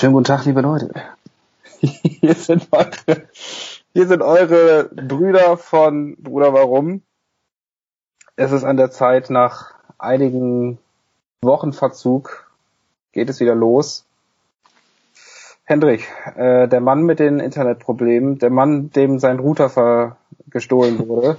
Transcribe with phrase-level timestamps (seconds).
[0.00, 0.90] Schönen guten Tag, liebe Leute.
[1.80, 3.28] Hier sind eure,
[3.92, 7.02] hier sind eure Brüder von Bruder Warum.
[8.34, 10.78] Es ist an der Zeit, nach einigen
[11.42, 12.50] Wochen Verzug
[13.12, 14.06] geht es wieder los.
[15.64, 20.16] Hendrik, äh, der Mann mit den Internetproblemen, der Mann, dem sein Router
[20.48, 21.36] gestohlen wurde.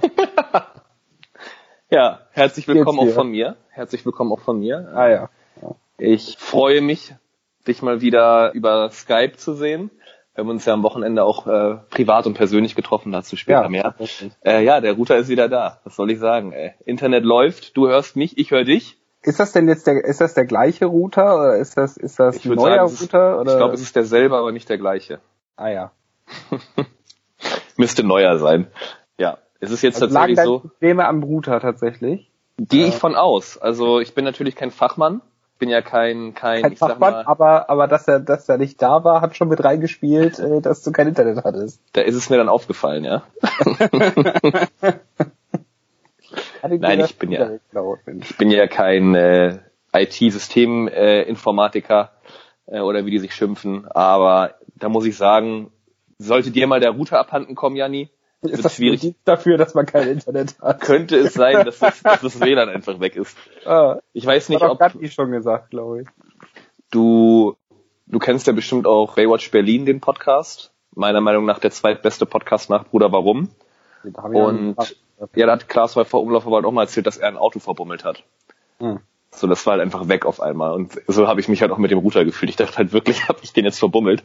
[1.90, 3.56] ja, herzlich willkommen auch von mir.
[3.70, 4.88] Herzlich willkommen auch von mir.
[4.94, 5.30] Ah ja.
[5.98, 7.16] Ich freue mich,
[7.66, 9.90] dich mal wieder über Skype zu sehen.
[10.34, 13.68] Wir haben uns ja am Wochenende auch äh, privat und persönlich getroffen, dazu später ja,
[13.68, 13.94] mehr.
[14.42, 15.80] Äh, ja, der Router ist wieder da.
[15.84, 16.52] Was soll ich sagen?
[16.52, 16.72] Ey?
[16.86, 18.98] Internet läuft, du hörst mich, ich höre dich.
[19.22, 22.36] Ist das denn jetzt der, ist das der gleiche Router oder ist das, ist das
[22.36, 23.40] ich ein neuer sagen, Router?
[23.40, 23.52] Oder?
[23.52, 25.20] Ich glaube, es ist derselbe, aber nicht der gleiche.
[25.56, 25.92] Ah ja.
[27.76, 28.68] Müsste neuer sein.
[29.18, 30.60] Ja, es ist jetzt also tatsächlich so.
[30.60, 32.30] Probleme am Router tatsächlich.
[32.58, 33.58] Gehe ich von aus.
[33.58, 35.20] Also ich bin natürlich kein Fachmann
[35.62, 38.82] bin ja kein, kein, kein ich sag mal, aber, aber dass er, dass er nicht
[38.82, 41.80] da war, hat schon mit reingespielt, äh, dass du kein Internet hattest.
[41.92, 43.22] Da ist es mir dann aufgefallen, ja.
[46.68, 47.48] Nein, ich bin ja,
[48.20, 49.60] ich bin ja kein äh,
[49.92, 52.10] IT-Systeminformatiker
[52.66, 55.70] äh, äh, oder wie die sich schimpfen, aber da muss ich sagen,
[56.18, 58.10] sollte dir mal der Router abhanden kommen, Janni,
[58.42, 60.80] ist das schwierig dafür, dass man kein Internet hat?
[60.80, 63.36] Könnte es sein, dass das, dass das WLAN einfach weg ist.
[63.64, 64.80] Ah, ich weiß nicht, ob.
[65.00, 66.08] Ich schon gesagt, glaube ich.
[66.90, 67.56] Du,
[68.06, 70.72] du kennst ja bestimmt auch Baywatch Berlin, den Podcast.
[70.94, 73.48] Meiner Meinung nach der zweitbeste Podcast nach Bruder Warum.
[74.02, 74.76] Und
[75.34, 78.04] ja, da hat Klaas Häufer Umlauf aber auch mal erzählt, dass er ein Auto verbummelt
[78.04, 78.24] hat.
[78.78, 79.00] Hm.
[79.30, 80.72] So, das war halt einfach weg auf einmal.
[80.72, 82.50] Und so habe ich mich halt auch mit dem Router gefühlt.
[82.50, 84.24] Ich dachte halt wirklich, habe ich den jetzt verbummelt.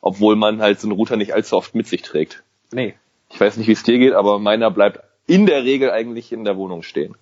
[0.00, 2.42] Obwohl man halt so einen Router nicht allzu oft mit sich trägt.
[2.72, 2.94] Nee,
[3.30, 6.44] ich weiß nicht, wie es dir geht, aber meiner bleibt in der Regel eigentlich in
[6.44, 7.16] der Wohnung stehen.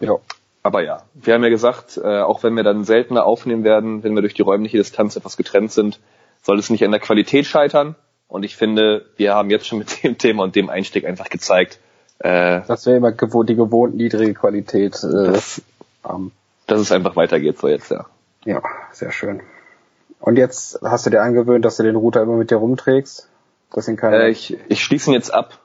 [0.00, 0.16] Ja.
[0.62, 4.14] Aber ja, wir haben ja gesagt, äh, auch wenn wir dann seltener aufnehmen werden, wenn
[4.14, 6.00] wir durch die räumliche Distanz etwas getrennt sind,
[6.42, 7.96] soll es nicht an der Qualität scheitern.
[8.28, 11.80] Und ich finde, wir haben jetzt schon mit dem Thema und dem Einstieg einfach gezeigt,
[12.20, 15.62] äh, dass wir immer gewohnt, die gewohnt niedrige Qualität äh, dass,
[16.08, 16.30] ähm,
[16.66, 18.06] dass es einfach weitergeht so jetzt, ja.
[18.44, 18.62] Ja,
[18.92, 19.42] sehr schön.
[20.20, 23.28] Und jetzt hast du dir angewöhnt, dass du den Router immer mit dir rumträgst?
[23.72, 24.24] Das sind keine.
[24.24, 25.58] Äh, ich, ich schließe ihn jetzt ab.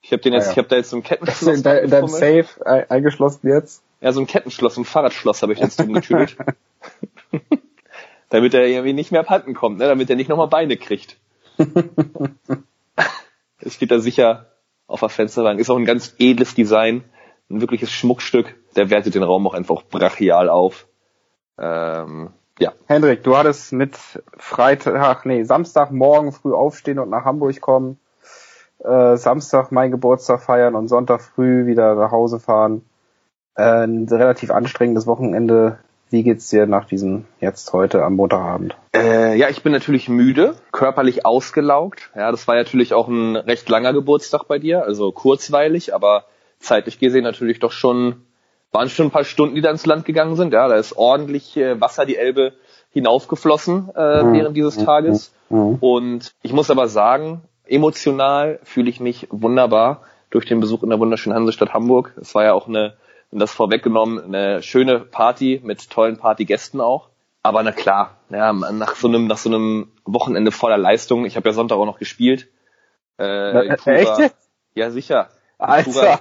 [0.00, 0.52] Ich habe den jetzt, ah, ja.
[0.52, 1.56] ich habe da jetzt so ein Kettenschloss.
[1.56, 3.82] In, de, in deinem Safe eingeschlossen jetzt?
[4.00, 6.36] Ja, so ein Kettenschloss, ein Fahrradschloss habe ich jetzt umgetüdelt.
[8.32, 9.86] damit er irgendwie nicht mehr abhanden kommt, ne?
[9.86, 11.18] damit er nicht nochmal Beine kriegt.
[13.60, 14.46] es steht da sicher
[14.86, 15.60] auf der Fensterbank.
[15.60, 17.04] Ist auch ein ganz edles Design,
[17.50, 18.56] ein wirkliches Schmuckstück.
[18.74, 20.86] Der wertet den Raum auch einfach brachial auf.
[21.58, 22.72] Ähm, ja.
[22.86, 23.96] Hendrik, du hattest mit
[24.36, 27.98] Freitag, nee, Samstagmorgen früh aufstehen und nach Hamburg kommen,
[28.80, 32.84] äh, Samstag mein Geburtstag feiern und Sonntag früh wieder nach Hause fahren.
[33.54, 35.78] Äh, ein relativ anstrengendes Wochenende.
[36.10, 38.76] Wie geht's dir nach diesem jetzt heute am Montagabend?
[38.94, 42.10] Äh, ja, ich bin natürlich müde, körperlich ausgelaugt.
[42.14, 46.26] Ja, das war natürlich auch ein recht langer Geburtstag bei dir, also kurzweilig, aber
[46.58, 48.26] zeitlich gesehen natürlich doch schon
[48.72, 50.52] waren schon ein paar Stunden, die da ins Land gegangen sind.
[50.52, 52.54] Ja, da ist ordentlich äh, Wasser die Elbe
[52.90, 54.32] hinaufgeflossen äh, mhm.
[54.34, 55.32] während dieses Tages.
[55.50, 55.76] Mhm.
[55.80, 60.98] Und ich muss aber sagen, emotional fühle ich mich wunderbar durch den Besuch in der
[60.98, 62.14] wunderschönen Hansestadt Hamburg.
[62.20, 62.94] Es war ja auch eine,
[63.30, 67.08] das vorweggenommen, eine schöne Party mit tollen Partygästen auch.
[67.42, 71.48] Aber na klar, ja, nach so einem, nach so einem Wochenende voller Leistung, ich habe
[71.48, 72.48] ja Sonntag auch noch gespielt.
[73.18, 74.34] Äh, äh, echt?
[74.74, 75.28] Ja, sicher.
[75.62, 76.20] Alter.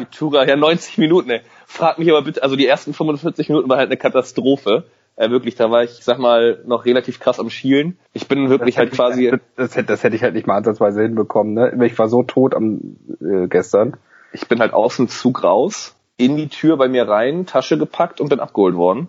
[0.00, 1.40] Die Tura, ja 90 Minuten, ey.
[1.66, 4.84] Frag mich aber bitte, also die ersten 45 Minuten war halt eine Katastrophe.
[5.16, 7.98] Äh, wirklich, da war ich, ich sag mal, noch relativ krass am Schielen.
[8.12, 9.28] Ich bin wirklich halt quasi.
[9.28, 11.86] Ich, das, hätte, das hätte ich halt nicht mal ansatzweise hinbekommen, ne?
[11.86, 13.96] Ich war so tot am äh, gestern.
[14.32, 18.20] Ich bin halt aus dem Zug raus, in die Tür bei mir rein, Tasche gepackt
[18.20, 19.08] und bin abgeholt worden.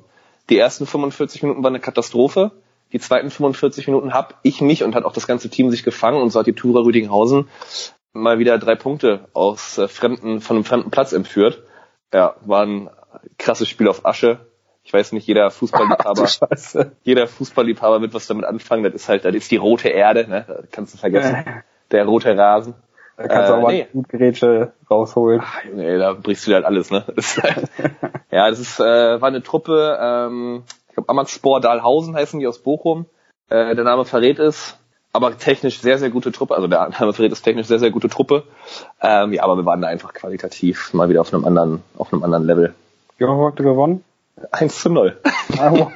[0.50, 2.52] Die ersten 45 Minuten waren eine Katastrophe.
[2.92, 6.22] Die zweiten 45 Minuten hab ich mich und hat auch das ganze Team sich gefangen
[6.22, 7.48] und so hat die Tura Rüdinghausen
[8.14, 11.64] mal wieder drei Punkte aus äh, fremden, von einem fremden Platz entführt.
[12.14, 12.90] Ja, war ein
[13.38, 14.40] krasses Spiel auf Asche.
[14.84, 18.84] Ich weiß nicht, jeder Fußballliebhaber, Ach, jeder Fußballliebhaber wird was damit anfangen.
[18.84, 20.46] Das ist halt, das ist die rote Erde, ne?
[20.48, 21.44] Das kannst du vergessen.
[21.92, 22.76] Der rote Rasen.
[23.18, 23.88] Da kannst du äh, auch mal nee.
[24.08, 25.42] Gerätsche rausholen.
[25.44, 27.04] Ach, nee, da brichst du halt alles, ne?
[27.16, 27.70] Das halt,
[28.32, 32.60] ja, das ist, äh, war eine Truppe, ähm, ich glaube Amaxspor Dahlhausen heißen die aus
[32.60, 33.06] Bochum.
[33.50, 34.80] Äh, der Name verrät es
[35.14, 36.56] aber technisch sehr, sehr gute Truppe.
[36.56, 38.44] Also der Name verrät ist technisch sehr, sehr gute Truppe.
[39.00, 42.24] Ähm, ja, aber wir waren da einfach qualitativ mal wieder auf einem anderen, auf einem
[42.24, 42.74] anderen Level.
[43.20, 44.04] Ja, heute gewonnen?
[44.52, 45.18] 1 zu 0.
[45.60, 45.88] Ah.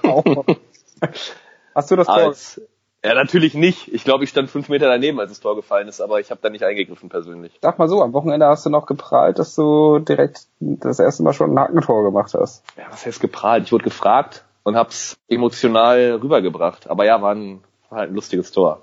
[1.73, 2.15] Hast du das Tor?
[2.15, 2.61] Als,
[3.03, 3.91] ja, natürlich nicht.
[3.93, 6.39] Ich glaube, ich stand fünf Meter daneben, als das Tor gefallen ist, aber ich habe
[6.43, 7.57] da nicht eingegriffen persönlich.
[7.61, 11.33] Sag mal so, am Wochenende hast du noch geprahlt, dass du direkt das erste Mal
[11.33, 12.63] schon ein Hackentor gemacht hast.
[12.77, 13.65] Ja, was heißt geprahlt?
[13.65, 16.89] Ich wurde gefragt und hab's emotional rübergebracht.
[16.89, 18.81] Aber ja, war ein War halt ein lustiges Tor.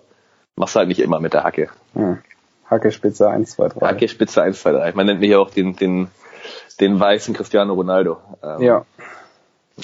[0.56, 1.68] Machst halt nicht immer mit der Hacke.
[1.94, 2.18] Hm.
[2.66, 3.86] Hacke Spitze 1, 2, 3.
[3.86, 4.92] Hacke Spitze 1, 2, 3.
[4.92, 6.08] Man nennt mich ja auch den, den,
[6.80, 8.18] den weißen Cristiano Ronaldo.
[8.42, 8.86] Ähm, ja.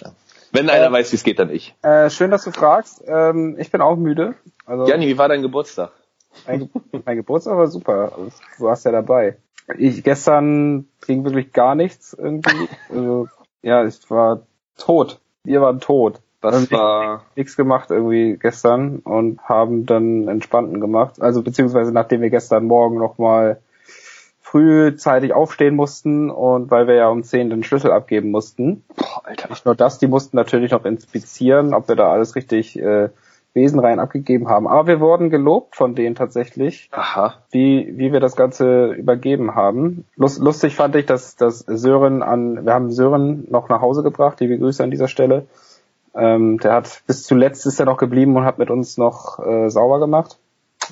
[0.00, 0.12] ja.
[0.52, 1.74] Wenn einer äh, weiß, wie es geht, dann ich.
[1.82, 3.02] Äh, schön, dass du fragst.
[3.06, 4.34] Ähm, ich bin auch müde.
[4.64, 5.90] Also, Janni, wie war dein Geburtstag?
[6.46, 6.70] Mein,
[7.04, 8.12] mein Geburtstag war super.
[8.58, 9.36] Du warst ja dabei.
[9.78, 12.68] Ich gestern ging wirklich gar nichts irgendwie.
[12.88, 13.28] Also,
[13.62, 14.42] ja, ich war
[14.76, 15.20] tot.
[15.44, 16.20] Wir waren tot.
[16.40, 21.20] Das war nichts gemacht irgendwie gestern und haben dann entspannten gemacht.
[21.20, 23.60] Also beziehungsweise nachdem wir gestern Morgen nochmal
[24.40, 28.82] frühzeitig aufstehen mussten und weil wir ja um 10 den Schlüssel abgeben mussten.
[28.96, 29.48] Boah, Alter.
[29.48, 33.10] Nicht nur das, die mussten natürlich noch inspizieren, ob wir da alles richtig äh,
[33.52, 34.66] Besenreihen abgegeben haben.
[34.66, 37.34] Aber wir wurden gelobt von denen tatsächlich, Aha.
[37.50, 40.04] wie, wie wir das Ganze übergeben haben.
[40.16, 44.40] Lust, lustig fand ich, dass, dass Sören an, wir haben Sören noch nach Hause gebracht,
[44.40, 45.46] liebe Grüße an dieser Stelle.
[46.14, 49.68] Ähm, der hat bis zuletzt ist er noch geblieben und hat mit uns noch äh,
[49.68, 50.38] sauber gemacht.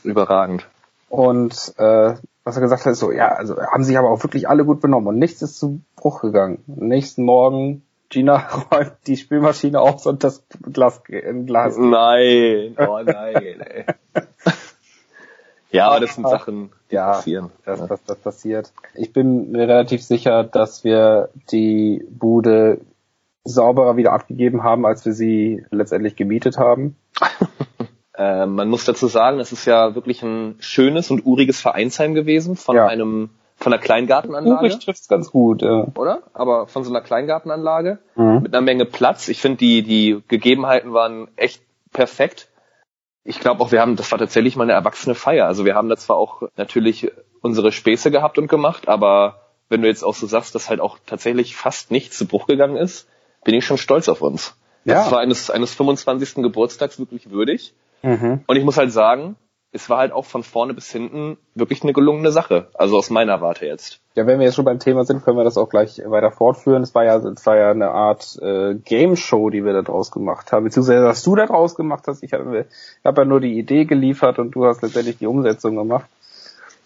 [0.05, 0.67] Überragend.
[1.09, 4.49] Und äh, was er gesagt hat, ist so, ja, also haben sich aber auch wirklich
[4.49, 6.63] alle gut benommen und nichts ist zu Bruch gegangen.
[6.67, 8.37] nächsten Morgen Gina
[8.73, 11.77] räumt die Spülmaschine aus und das Glas im Glas.
[11.77, 13.85] Nein, oh nein, ey.
[15.71, 17.51] ja, aber das sind Sachen, die ja, passieren.
[17.65, 18.73] Das, das, das passiert.
[18.95, 22.81] Ich bin mir relativ sicher, dass wir die Bude
[23.45, 26.97] sauberer wieder abgegeben haben, als wir sie letztendlich gemietet haben.
[28.17, 32.57] äh, man muss dazu sagen, es ist ja wirklich ein schönes und uriges Vereinsheim gewesen
[32.57, 32.87] von ja.
[32.87, 34.67] einem von einer Kleingartenanlage.
[34.67, 35.89] Urig trifft's ganz gut, ja.
[35.97, 36.23] Oder?
[36.33, 38.43] Aber von so einer Kleingartenanlage mhm.
[38.43, 39.29] mit einer Menge Platz.
[39.29, 41.63] Ich finde, die, die Gegebenheiten waren echt
[41.93, 42.49] perfekt.
[43.25, 45.47] Ich glaube auch, wir haben, das war tatsächlich mal eine erwachsene Feier.
[45.47, 49.89] Also wir haben da zwar auch natürlich unsere Späße gehabt und gemacht, aber wenn du
[49.89, 53.09] jetzt auch so sagst, dass halt auch tatsächlich fast nichts zu Bruch gegangen ist,
[53.45, 54.55] bin ich schon stolz auf uns.
[54.85, 54.95] Ja.
[54.95, 56.37] Das war eines, eines 25.
[56.37, 57.75] Geburtstags wirklich würdig.
[58.03, 58.43] Mhm.
[58.47, 59.37] Und ich muss halt sagen,
[59.71, 62.69] es war halt auch von vorne bis hinten wirklich eine gelungene Sache.
[62.75, 64.01] Also aus meiner Warte jetzt.
[64.15, 66.83] Ja, wenn wir jetzt schon beim Thema sind, können wir das auch gleich weiter fortführen.
[66.83, 70.11] Es war ja, es war ja eine Art äh, Game Show, die wir da draus
[70.11, 72.23] gemacht haben, beziehungsweise was du da draus gemacht hast.
[72.23, 72.67] Ich habe
[73.05, 76.09] hab ja nur die Idee geliefert und du hast letztendlich die Umsetzung gemacht.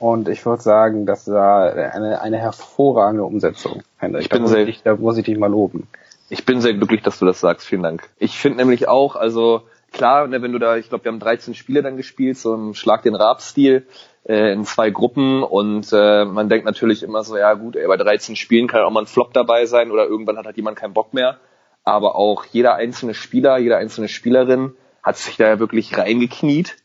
[0.00, 3.84] Und ich würde sagen, das war eine, eine hervorragende Umsetzung.
[4.18, 5.86] Ich da bin sehr, ich, da muss ich dich mal loben.
[6.32, 7.66] Ich bin sehr glücklich, dass du das sagst.
[7.66, 8.08] Vielen Dank.
[8.16, 11.54] Ich finde nämlich auch, also klar, ne, wenn du da, ich glaube, wir haben 13
[11.54, 13.86] Spiele dann gespielt, so im Schlag den Rab-Stil,
[14.26, 17.98] äh, in zwei Gruppen und äh, man denkt natürlich immer so, ja gut, ey, bei
[17.98, 20.94] 13 Spielen kann auch mal ein Flop dabei sein oder irgendwann hat halt jemand keinen
[20.94, 21.38] Bock mehr.
[21.84, 26.76] Aber auch jeder einzelne Spieler, jede einzelne Spielerin hat sich da wirklich reingekniet.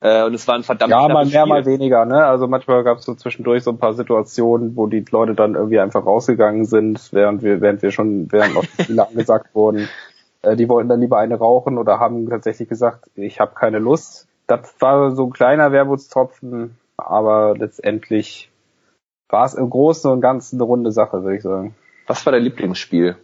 [0.00, 1.46] Äh, und es war ein verdammt Ja, mal mehr, Spiel.
[1.46, 2.24] mal weniger, ne?
[2.24, 5.80] Also manchmal gab es so zwischendurch so ein paar Situationen, wo die Leute dann irgendwie
[5.80, 9.88] einfach rausgegangen sind, während wir, während wir schon, während noch Spiele angesagt wurden.
[10.42, 14.28] Äh, die wollten dann lieber eine rauchen oder haben tatsächlich gesagt, ich habe keine Lust.
[14.46, 18.50] Das war so ein kleiner Wermutstropfen, aber letztendlich
[19.28, 21.74] war es im Großen und Ganzen eine runde Sache, würde ich sagen.
[22.06, 23.16] Was war dein Lieblingsspiel?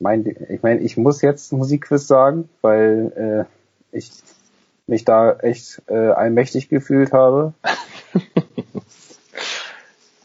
[0.00, 3.46] Mein, ich meine, ich muss jetzt Musikquiz sagen, weil
[3.92, 4.10] äh, ich
[4.86, 7.54] mich da echt äh, allmächtig gefühlt habe.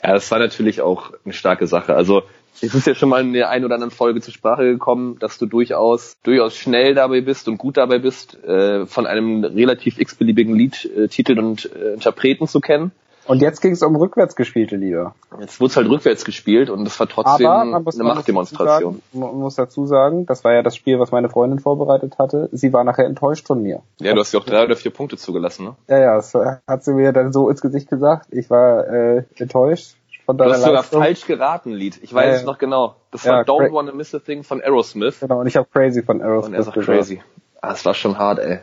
[0.04, 1.96] ja, das war natürlich auch eine starke Sache.
[1.96, 2.24] Also
[2.62, 5.38] es ist ja schon mal in der ein oder anderen Folge zur Sprache gekommen, dass
[5.38, 10.56] du durchaus durchaus schnell dabei bist und gut dabei bist, äh, von einem relativ x-beliebigen
[10.56, 12.92] Lied äh, Titel und äh, Interpreten zu kennen.
[13.28, 15.14] Und jetzt ging es um rückwärts gespielte Lieder.
[15.40, 19.02] Jetzt wurde es halt rückwärts gespielt und es war trotzdem eine Machtdemonstration.
[19.14, 22.50] Man muss dazu sagen, das war ja das Spiel, was meine Freundin vorbereitet hatte.
[22.52, 23.82] Sie war nachher enttäuscht von mir.
[24.00, 25.76] Ja, du hast ja auch drei oder vier Punkte zugelassen, ne?
[25.88, 28.28] Ja, ja, das hat sie mir dann so ins Gesicht gesagt.
[28.32, 32.00] Ich war äh, enttäuscht von Du hast sogar falsch geraten, Lied.
[32.02, 32.96] Ich weiß äh, es noch genau.
[33.12, 35.20] Das war ja, Don't Wanna Miss a Thing von Aerosmith.
[35.20, 36.48] Genau, und ich habe Crazy von Aerosmith.
[36.48, 37.22] Und er sagt Crazy.
[37.62, 38.60] Ah, das war schon hart, ey.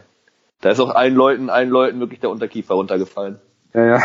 [0.61, 3.39] Da ist auch allen Leuten, allen Leuten wirklich der Unterkiefer runtergefallen.
[3.75, 4.03] Ja, ja.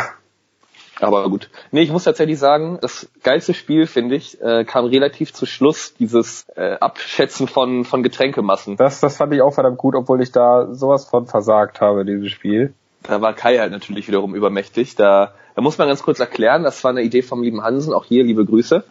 [0.99, 1.49] Aber gut.
[1.71, 5.93] Nee, ich muss tatsächlich sagen, das geilste Spiel, finde ich, äh, kam relativ zu Schluss,
[5.95, 8.77] dieses äh, Abschätzen von, von Getränkemassen.
[8.77, 12.31] Das, das fand ich auch verdammt gut, obwohl ich da sowas von versagt habe, dieses
[12.31, 12.73] Spiel.
[13.01, 14.95] Da war Kai halt natürlich wiederum übermächtig.
[14.95, 18.05] Da, da muss man ganz kurz erklären, das war eine Idee vom lieben Hansen, auch
[18.05, 18.83] hier liebe Grüße,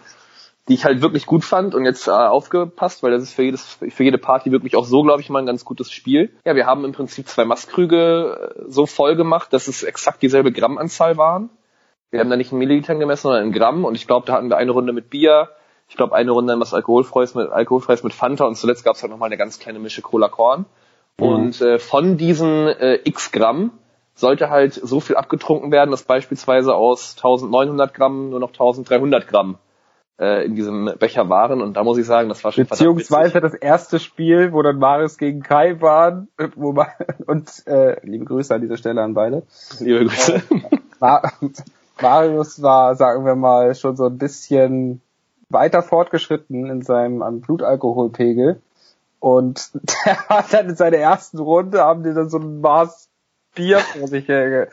[0.68, 3.64] die ich halt wirklich gut fand und jetzt äh, aufgepasst, weil das ist für jedes
[3.64, 6.30] für jede Party wirklich auch so, glaube ich, mal ein ganz gutes Spiel.
[6.44, 10.52] Ja, wir haben im Prinzip zwei Mastkrüge äh, so voll gemacht, dass es exakt dieselbe
[10.52, 11.48] Grammanzahl waren.
[12.12, 14.50] Wir haben da nicht in Millilitern gemessen, sondern in Gramm und ich glaube, da hatten
[14.50, 15.48] wir eine Runde mit Bier,
[15.88, 19.10] ich glaube eine Runde was alkoholfreies mit alkoholfreies mit Fanta und zuletzt gab es halt
[19.10, 20.66] nochmal eine ganz kleine Mische Cola Korn.
[21.18, 21.26] Mhm.
[21.26, 23.72] Und äh, von diesen äh, X Gramm
[24.14, 29.56] sollte halt so viel abgetrunken werden, dass beispielsweise aus 1900 Gramm nur noch 1300 Gramm
[30.20, 33.54] äh, in diesem Becher waren und da muss ich sagen, das war schon Beziehungsweise das
[33.54, 36.88] erste Spiel, wo dann Marius gegen Kai waren, wo man,
[37.26, 39.44] und äh, liebe Grüße an dieser Stelle an beide.
[39.80, 40.42] Liebe Grüße.
[41.00, 41.28] Äh,
[42.00, 45.00] Marius war, sagen wir mal, schon so ein bisschen
[45.48, 48.60] weiter fortgeschritten in seinem Blutalkoholpegel.
[49.20, 49.70] Und
[50.06, 53.08] der hat dann in seiner ersten Runde, haben die dann so ein Maß
[53.54, 54.66] Bier vor sich äh,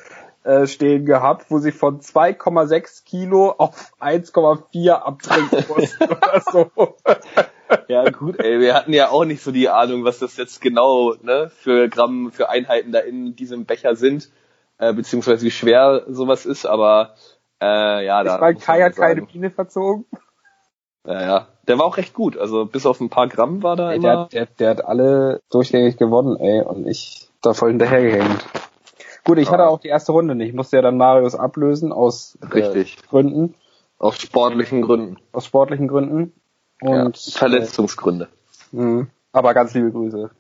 [0.67, 6.95] stehen gehabt, wo sie von 2,6 Kilo auf 1,4 abtrinken mussten oder so.
[7.87, 11.13] Ja gut, ey, wir hatten ja auch nicht so die Ahnung, was das jetzt genau
[11.21, 14.29] ne, für Gramm, für Einheiten da in diesem Becher sind,
[14.79, 17.13] äh, beziehungsweise wie schwer sowas ist, aber
[17.61, 18.35] äh, ja, da.
[18.35, 20.05] Ich meine, Kai hat keine Biene verzogen.
[21.05, 21.47] Ja, ja.
[21.67, 22.37] Der war auch recht gut.
[22.37, 24.27] Also bis auf ein paar Gramm war da ey, immer.
[24.31, 28.45] Der, der, der hat alle durchgängig gewonnen, ey, und ich da voll hinterhergehängt.
[29.23, 29.53] Gut, ich ja.
[29.53, 30.49] hatte auch die erste Runde nicht.
[30.49, 32.97] Ich musste ja dann Marius ablösen aus Richtig.
[32.97, 33.55] Äh, Gründen.
[33.97, 35.17] Aus sportlichen Gründen.
[35.33, 36.33] Aus sportlichen Gründen.
[36.81, 38.29] Und ja, Verletzungsgründe.
[38.71, 39.07] Äh, mh.
[39.33, 40.31] aber ganz liebe Grüße.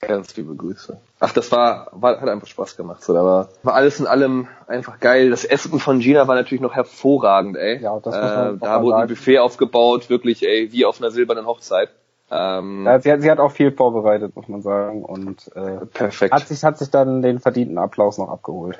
[0.00, 0.98] Ganz liebe Grüße.
[1.20, 3.02] Ach, das war, war hat einfach Spaß gemacht.
[3.02, 5.30] So, da war, war alles in allem einfach geil.
[5.30, 7.80] Das Essen von Gina war natürlich noch hervorragend, ey.
[7.80, 11.10] Ja, das muss man äh, Da wurde ein Buffet aufgebaut, wirklich, ey, wie auf einer
[11.10, 11.90] silbernen Hochzeit.
[12.30, 15.04] Ähm, ja, sie, hat, sie hat auch viel vorbereitet, muss man sagen.
[15.04, 16.34] Und äh, perfekt.
[16.34, 18.78] Hat sich, hat sich dann den verdienten Applaus noch abgeholt.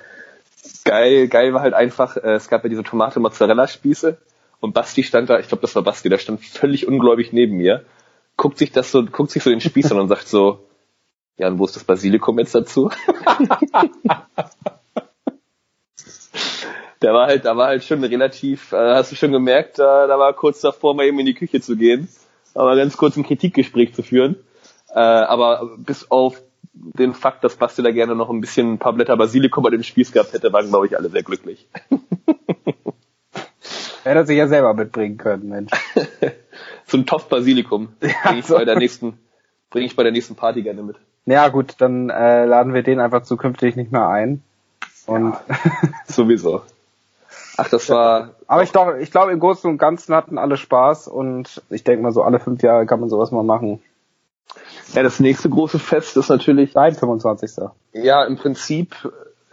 [0.85, 4.17] Geil, geil war halt einfach, äh, es gab ja diese Tomate-Mozzarella-Spieße
[4.61, 7.85] und Basti stand da, ich glaube, das war Basti, der stand völlig ungläubig neben mir,
[8.37, 10.61] guckt sich das so, guckt sich so den Spieß an und sagt so,
[11.37, 12.91] ja, und wo ist das Basilikum jetzt dazu?
[17.03, 20.19] der war halt, da war halt schon relativ, äh, hast du schon gemerkt, da, da
[20.19, 22.09] war kurz davor, mal eben in die Küche zu gehen,
[22.55, 24.37] aber ganz kurz ein Kritikgespräch zu führen.
[24.91, 26.41] Äh, aber bis auf
[26.73, 29.83] den Fakt, dass Basti da gerne noch ein bisschen ein paar Blätter Basilikum bei dem
[29.83, 31.69] Spieß gehabt hätte, waren, glaube ich, alle sehr glücklich.
[34.05, 35.71] Hätte er sich ja selber mitbringen können, Mensch.
[36.87, 37.95] so ein Topf Basilikum.
[38.01, 38.57] Bringe ich, so.
[38.57, 39.19] bei der nächsten,
[39.71, 40.97] bring ich bei der nächsten Party gerne mit.
[41.27, 44.43] Ja gut, dann äh, laden wir den einfach zukünftig nicht mehr ein.
[45.07, 45.57] Und ja,
[46.07, 46.63] sowieso.
[47.57, 48.31] Ach, das war.
[48.47, 52.03] Aber ich glaube, ich glaube, im Großen und Ganzen hatten alle Spaß und ich denke
[52.03, 53.81] mal, so alle fünf Jahre kann man sowas mal machen.
[54.93, 56.73] Ja, das nächste große Fest ist natürlich.
[56.73, 57.69] Dein 25.
[57.93, 58.95] Ja, im Prinzip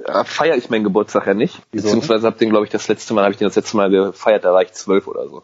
[0.06, 1.62] äh, feiere ich meinen Geburtstag ja nicht.
[1.72, 1.88] Wieso?
[1.88, 4.46] Beziehungsweise habe den, glaube ich, das letzte Mal, habe ich den das letzte Mal gefeiert,
[4.46, 5.44] da war ich zwölf oder so.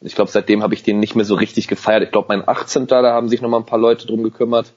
[0.00, 2.02] Und ich glaube, seitdem habe ich den nicht mehr so richtig gefeiert.
[2.02, 2.86] Ich glaube, mein 18.
[2.86, 4.72] da haben sich noch mal ein paar Leute drum gekümmert.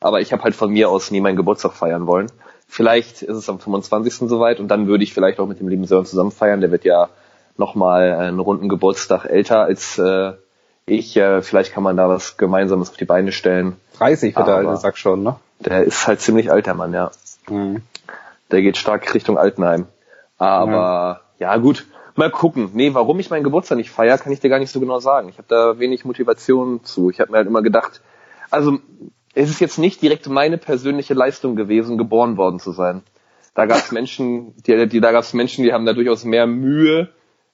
[0.00, 2.30] Aber ich habe halt von mir aus nie meinen Geburtstag feiern wollen.
[2.66, 4.28] Vielleicht ist es am 25.
[4.28, 6.60] soweit und dann würde ich vielleicht auch mit dem lieben Sören zusammen feiern.
[6.60, 7.08] Der wird ja
[7.56, 10.32] nochmal einen runden Geburtstag älter als äh,
[10.86, 11.16] ich.
[11.16, 13.76] Äh, vielleicht kann man da was Gemeinsames auf die Beine stellen.
[13.98, 15.36] 30 wird der alte Sack schon, ne?
[15.58, 17.10] Der ist halt ziemlich alter Mann, ja.
[17.48, 17.82] Mhm.
[18.50, 19.86] Der geht stark Richtung Altenheim.
[20.38, 21.42] Aber mhm.
[21.42, 22.70] ja gut, mal gucken.
[22.72, 25.28] Nee, warum ich meinen Geburtstag nicht feier, kann ich dir gar nicht so genau sagen.
[25.28, 27.10] Ich habe da wenig Motivation zu.
[27.10, 28.00] Ich habe mir halt immer gedacht,
[28.50, 28.78] also
[29.34, 33.02] es ist jetzt nicht direkt meine persönliche Leistung gewesen, geboren worden zu sein.
[33.54, 36.46] Da gab es Menschen, die, die, da gab es Menschen, die haben da durchaus mehr
[36.46, 37.08] Mühe,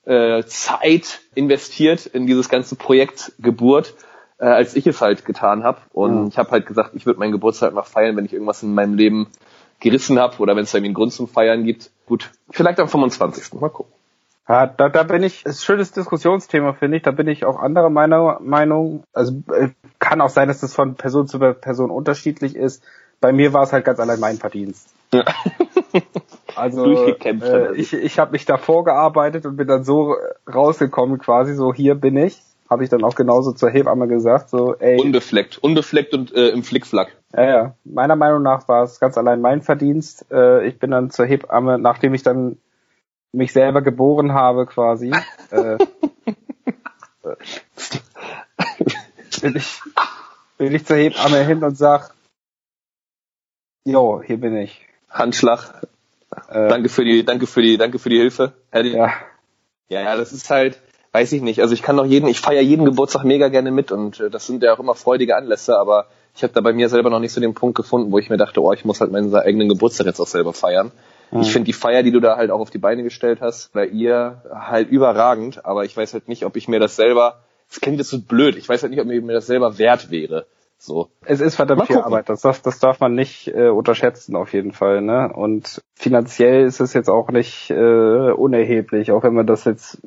[0.05, 3.95] äh, Zeit investiert in dieses ganze Projekt Geburt,
[4.39, 5.79] äh, als ich es halt getan habe.
[5.93, 6.29] Und mhm.
[6.29, 8.95] ich habe halt gesagt, ich würde meinen Geburtstag mal feiern, wenn ich irgendwas in meinem
[8.95, 9.29] Leben
[9.81, 11.91] gerissen habe oder wenn es irgendwie einen Grund zum Feiern gibt.
[12.07, 13.53] Gut, vielleicht am 25.
[13.61, 13.93] Mal gucken.
[14.49, 17.03] Ja, da, da bin ich, ist ein schönes Diskussionsthema, finde ich.
[17.03, 19.03] Da bin ich auch anderer meiner Meinung.
[19.13, 22.83] Also äh, kann auch sein, dass das von Person zu Person unterschiedlich ist.
[23.21, 24.95] Bei mir war es halt ganz allein mein Verdienst.
[25.13, 25.25] Ja.
[26.55, 30.17] Also äh, ich, ich habe mich da vorgearbeitet und bin dann so
[30.53, 32.41] rausgekommen quasi, so hier bin ich.
[32.71, 34.99] Habe ich dann auch genauso zur Hebamme gesagt, so ey.
[34.99, 37.15] Unbefleckt, unbefleckt und äh, im Flickflack.
[37.35, 37.75] Ja, ja.
[37.85, 40.27] Meiner Meinung nach war es ganz allein mein Verdienst.
[40.33, 42.57] Äh, ich bin dann zur Hebamme, nachdem ich dann
[43.37, 45.13] mich selber geboren habe quasi,
[45.51, 45.79] äh,
[49.41, 49.81] bin, ich,
[50.59, 52.15] bin ich zur Hebamme hin und sag,
[53.85, 54.81] jo, hier bin ich.
[55.11, 55.87] Handschlag.
[56.49, 58.55] Äh, danke für die, danke für die, danke für die Hilfe.
[58.71, 58.93] Eddie.
[58.93, 59.13] Ja.
[59.89, 60.81] Ja, ja, das ist halt,
[61.13, 61.61] weiß ich nicht.
[61.61, 64.47] Also ich kann noch jeden, ich feiere jeden Geburtstag mega gerne mit und äh, das
[64.47, 67.33] sind ja auch immer freudige Anlässe, aber ich habe da bei mir selber noch nicht
[67.33, 70.07] so den Punkt gefunden, wo ich mir dachte, oh, ich muss halt meinen eigenen Geburtstag
[70.07, 70.91] jetzt auch selber feiern.
[71.31, 71.41] Mhm.
[71.41, 73.87] Ich finde die Feier, die du da halt auch auf die Beine gestellt hast, bei
[73.87, 77.99] ihr halt überragend, aber ich weiß halt nicht, ob ich mir das selber, das klingt
[77.99, 80.47] jetzt so blöd, ich weiß halt nicht, ob mir das selber wert wäre.
[80.79, 81.09] So.
[81.25, 84.73] Es ist verdammt viel Arbeit, das darf, das darf man nicht äh, unterschätzen auf jeden
[84.73, 85.01] Fall.
[85.01, 85.33] Ne?
[85.35, 89.99] Und finanziell ist es jetzt auch nicht äh, unerheblich, auch wenn man das jetzt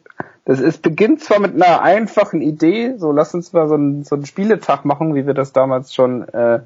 [0.50, 4.16] es, es beginnt zwar mit einer einfachen Idee, so lass uns mal so einen, so
[4.16, 6.62] einen Spieletag machen, wie wir das damals schon äh,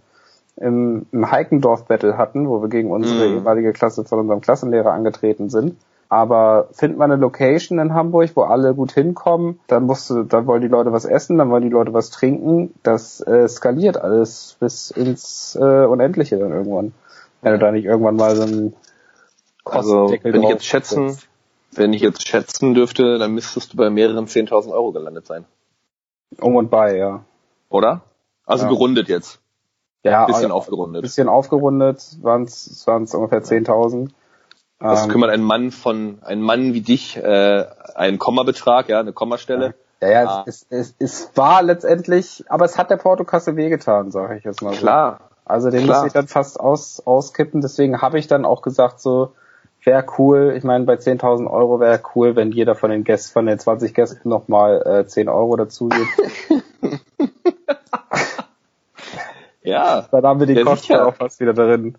[0.58, 3.36] im, im Heikendorf-Battle hatten, wo wir gegen unsere mhm.
[3.36, 5.78] ehemalige Klasse von unserem Klassenlehrer angetreten sind.
[6.10, 10.46] Aber find mal eine Location in Hamburg, wo alle gut hinkommen, dann musst du, dann
[10.46, 12.74] wollen die Leute was essen, dann wollen die Leute was trinken.
[12.84, 16.94] Das äh, skaliert alles bis ins äh, Unendliche dann irgendwann.
[17.42, 18.74] Wenn du da nicht irgendwann mal so ein
[19.66, 21.18] also, wenn ich jetzt schätzen,
[21.72, 25.46] wenn ich jetzt schätzen dürfte, dann müsstest du bei mehreren 10.000 Euro gelandet sein.
[26.40, 27.24] Um und bei, ja.
[27.70, 28.02] Oder?
[28.46, 28.70] Also ja.
[28.70, 29.40] gerundet jetzt.
[30.04, 31.02] Ja, bisschen also, aufgerundet.
[31.02, 34.10] Bisschen aufgerundet, waren es ungefähr 10.000.
[34.80, 39.14] Das ähm, kümmert ein Mann von, ein Mann wie dich, äh, einen Kommabetrag, ja, eine
[39.14, 39.76] Kommastelle.
[40.02, 40.44] Ja, ja, ah.
[40.46, 44.74] es, es, es war letztendlich, aber es hat der Portokasse wehgetan, sage ich jetzt mal
[44.74, 44.80] so.
[44.80, 45.22] Klar.
[45.46, 45.98] Also den Klar.
[45.98, 49.34] musste ich dann fast aus, auskippen, deswegen habe ich dann auch gesagt so,
[49.84, 53.46] wäre cool, ich meine bei 10.000 Euro wäre cool, wenn jeder von den Gästen, von
[53.46, 56.64] den 20 Gästen nochmal äh, 10 Euro dazu gibt.
[59.64, 60.08] ja.
[60.12, 61.08] Dann haben wir die Kosten sicher.
[61.08, 61.98] auch fast wieder drin.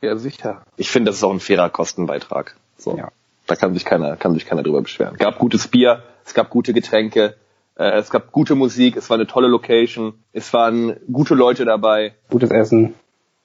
[0.00, 0.62] Ja, sicher.
[0.76, 2.56] Ich finde, das ist auch ein fairer Kostenbeitrag.
[2.76, 2.96] So.
[2.96, 3.10] Ja.
[3.46, 5.14] Da kann sich keiner, kann sich keiner drüber beschweren.
[5.14, 7.36] Es gab gutes Bier, es gab gute Getränke,
[7.76, 12.14] äh, es gab gute Musik, es war eine tolle Location, es waren gute Leute dabei.
[12.28, 12.94] Gutes Essen.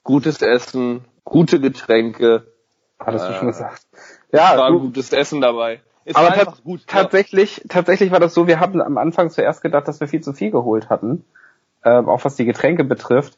[0.03, 2.46] Gutes Essen, gute Getränke.
[3.00, 3.82] Hattest du schon gesagt.
[4.32, 5.82] Ja, es war du, gutes Essen dabei.
[6.05, 7.63] Es aber ta gut, tatsächlich, ja.
[7.70, 10.51] tatsächlich war das so, wir hatten am Anfang zuerst gedacht, dass wir viel zu viel
[10.51, 11.24] geholt hatten,
[11.86, 13.38] ähm, auch was die Getränke betrifft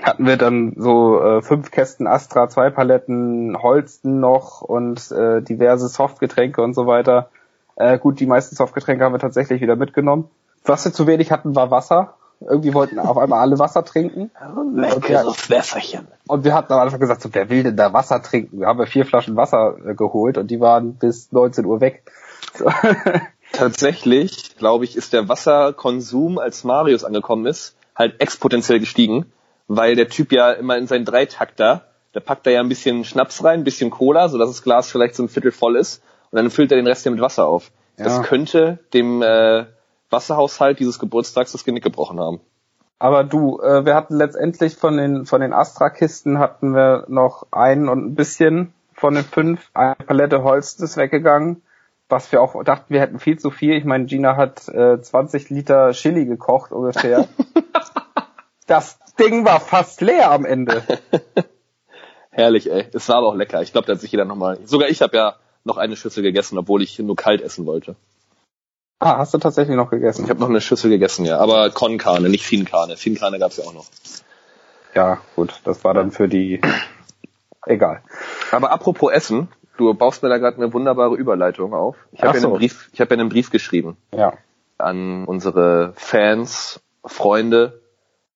[0.00, 5.88] hatten wir dann so äh, fünf Kästen Astra, zwei Paletten Holsten noch und äh, diverse
[5.88, 7.28] Softgetränke und so weiter.
[7.76, 10.28] Äh, gut, die meisten Softgetränke haben wir tatsächlich wieder mitgenommen.
[10.64, 12.14] Was wir zu wenig hatten, war Wasser.
[12.40, 14.30] Irgendwie wollten auf einmal alle Wasser trinken.
[14.74, 16.08] Leckeres Wässerchen.
[16.26, 18.60] Und wir hatten am Anfang gesagt, so, wer will denn da Wasser trinken?
[18.60, 22.02] Wir haben ja vier Flaschen Wasser äh, geholt und die waren bis 19 Uhr weg.
[22.54, 22.70] So.
[23.52, 29.26] Tatsächlich, glaube ich, ist der Wasserkonsum, als Marius angekommen ist, halt exponentiell gestiegen
[29.76, 33.42] weil der Typ ja immer in seinen Dreitakter, der packt da ja ein bisschen Schnaps
[33.42, 36.36] rein, ein bisschen Cola, so dass das Glas vielleicht so ein Viertel voll ist und
[36.36, 37.70] dann füllt er den Rest ja mit Wasser auf.
[37.96, 38.04] Ja.
[38.04, 39.66] Das könnte dem äh,
[40.10, 42.40] Wasserhaushalt dieses Geburtstags das Genick gebrochen haben.
[42.98, 47.88] Aber du, äh, wir hatten letztendlich von den von den Astra-Kisten hatten wir noch einen
[47.88, 49.70] und ein bisschen von den fünf.
[49.74, 51.62] Eine Palette Holz ist weggegangen,
[52.08, 53.74] was wir auch dachten, wir hätten viel zu viel.
[53.74, 57.26] Ich meine, Gina hat äh, 20 Liter Chili gekocht ungefähr.
[58.66, 60.82] das Ding war fast leer am Ende.
[62.30, 62.86] Herrlich, ey.
[62.92, 63.60] Es war aber auch lecker.
[63.62, 64.58] Ich glaube, da hat sich jeder nochmal.
[64.64, 67.94] Sogar ich habe ja noch eine Schüssel gegessen, obwohl ich nur kalt essen wollte.
[69.00, 70.24] Ah, hast du tatsächlich noch gegessen?
[70.24, 71.38] Ich habe noch eine Schüssel gegessen, ja.
[71.38, 72.96] Aber Con-Karne, nicht Fienkarne.
[72.96, 73.86] Fienkarne gab's ja auch noch.
[74.94, 75.60] Ja, gut.
[75.64, 76.60] Das war dann für die.
[77.66, 78.02] Egal.
[78.50, 81.96] Aber apropos Essen, du baust mir da gerade eine wunderbare Überleitung auf.
[82.12, 83.96] Ich habe ja, einen Brief, ich hab ja einen Brief geschrieben.
[84.14, 84.34] Ja.
[84.78, 87.81] An unsere Fans, Freunde,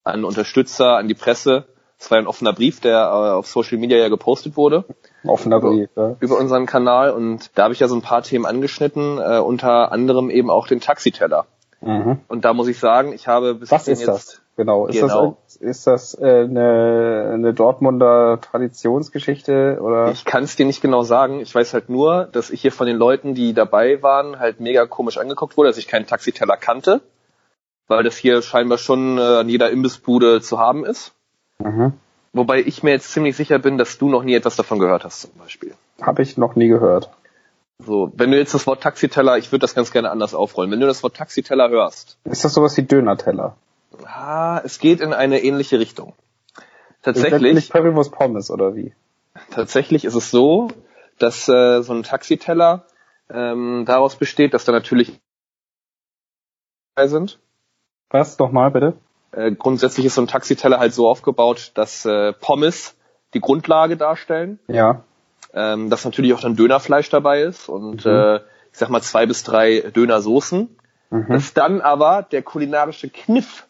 [0.06, 1.64] an Unterstützer, an die Presse.
[1.98, 4.84] Es war ein offener Brief, der äh, auf Social Media ja gepostet wurde.
[5.24, 6.16] Offener Brief, ja.
[6.20, 9.92] Über unseren Kanal und da habe ich ja so ein paar Themen angeschnitten, äh, unter
[9.92, 11.46] anderem eben auch den Taxiteller.
[11.80, 12.20] Mhm.
[12.28, 14.42] Und da muss ich sagen, ich habe bis Was ist jetzt das?
[14.56, 14.86] Genau.
[14.86, 15.36] Ist genau.
[15.44, 20.10] das, ist das äh, eine, eine Dortmunder Traditionsgeschichte oder?
[20.12, 21.40] Ich kann es dir nicht genau sagen.
[21.40, 24.86] Ich weiß halt nur, dass ich hier von den Leuten, die dabei waren, halt mega
[24.86, 27.02] komisch angeguckt wurde, dass ich keinen Taxiteller kannte
[27.88, 31.12] weil das hier scheinbar schon äh, an jeder Imbissbude zu haben ist.
[31.58, 31.92] Mhm.
[32.32, 35.22] Wobei ich mir jetzt ziemlich sicher bin, dass du noch nie etwas davon gehört hast,
[35.22, 35.74] zum Beispiel.
[36.02, 37.10] Habe ich noch nie gehört.
[37.78, 40.70] So, wenn du jetzt das Wort Taxiteller, ich würde das ganz gerne anders aufrollen.
[40.70, 42.18] Wenn du das Wort Taxiteller hörst.
[42.24, 43.56] Ist das sowas wie Dönerteller?
[44.04, 46.14] Ah, es geht in eine ähnliche Richtung.
[47.02, 47.54] Tatsächlich.
[47.54, 48.92] Nicht Currywurst Pommes oder wie?
[49.50, 50.68] Tatsächlich ist es so,
[51.18, 52.84] dass äh, so ein Taxiteller
[53.30, 55.18] ähm, daraus besteht, dass da natürlich
[57.04, 57.38] sind.
[58.10, 58.38] Was?
[58.38, 58.94] Nochmal bitte?
[59.32, 62.96] Äh, grundsätzlich ist so ein Taxiteller halt so aufgebaut, dass äh, Pommes
[63.34, 64.58] die Grundlage darstellen.
[64.68, 65.02] Ja.
[65.52, 68.10] Ähm, dass natürlich auch dann Dönerfleisch dabei ist und mhm.
[68.10, 70.76] äh, ich sag mal zwei bis drei Dönersoßen.
[71.10, 71.26] Mhm.
[71.28, 73.66] Dass dann aber der kulinarische Kniff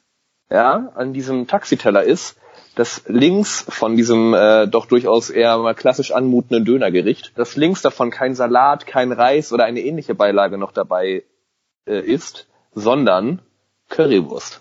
[0.50, 2.38] ja, an diesem Taxiteller ist,
[2.76, 8.10] dass links von diesem äh, doch durchaus eher mal klassisch anmutenden Dönergericht, dass links davon
[8.10, 11.24] kein Salat, kein Reis oder eine ähnliche Beilage noch dabei
[11.86, 13.40] äh, ist, sondern
[13.88, 14.60] Currywurst.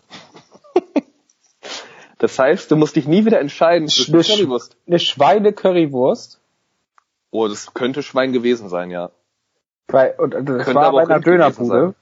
[2.17, 4.77] das heißt, du musst dich nie wieder entscheiden zwischen eine Currywurst.
[4.87, 6.39] Eine Schweine-Currywurst?
[7.31, 9.11] Oh, das könnte Schwein gewesen sein, ja.
[9.87, 11.95] Bei, und das könnte war bei einer Dönerbude?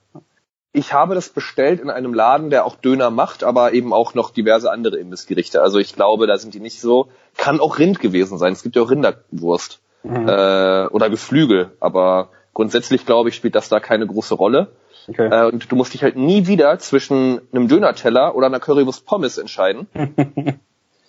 [0.75, 4.31] Ich habe das bestellt in einem Laden, der auch Döner macht, aber eben auch noch
[4.31, 5.61] diverse andere Imbissgerichte.
[5.61, 7.09] Also ich glaube, da sind die nicht so.
[7.37, 8.53] Kann auch Rind gewesen sein.
[8.53, 10.27] Es gibt ja auch Rinderwurst mhm.
[10.27, 14.71] äh, oder Geflügel, aber grundsätzlich glaube ich spielt das da keine große Rolle.
[15.07, 15.27] Okay.
[15.29, 19.37] Äh, und du musst dich halt nie wieder zwischen einem Döner-Teller oder einer Currywurst Pommes
[19.37, 19.87] entscheiden.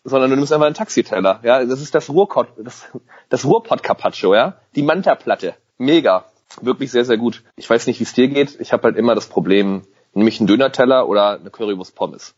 [0.04, 1.40] sondern du nimmst einfach einen Taxiteller.
[1.42, 2.86] Ja, das ist das Ruhrpott, das,
[3.30, 6.24] das Ruhrpott Carpaccio, ja, die Manta-Platte, mega.
[6.60, 7.42] Wirklich sehr, sehr gut.
[7.56, 8.60] Ich weiß nicht, wie es dir geht.
[8.60, 12.34] Ich habe halt immer das Problem, nämlich einen Dönerteller oder eine Currywurst Pommes.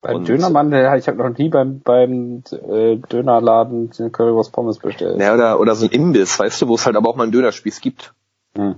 [0.00, 4.78] Beim Und- Dönermann, der- ich habe noch nie beim, beim äh, Dönerladen eine Currywurst Pommes
[4.78, 5.20] bestellt.
[5.20, 7.32] Ja, oder, oder so ein Imbiss, weißt du, wo es halt aber auch mal einen
[7.32, 8.14] Dönerspieß gibt.
[8.54, 8.76] Hm.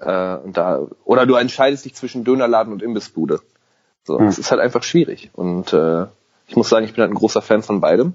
[0.00, 3.40] Äh, und da, oder du entscheidest dich zwischen Dönerladen und Imbissbude.
[4.04, 4.26] So, Hm.
[4.26, 5.30] das ist halt einfach schwierig.
[5.34, 6.06] Und äh,
[6.48, 8.14] ich muss sagen, ich bin halt ein großer Fan von beidem.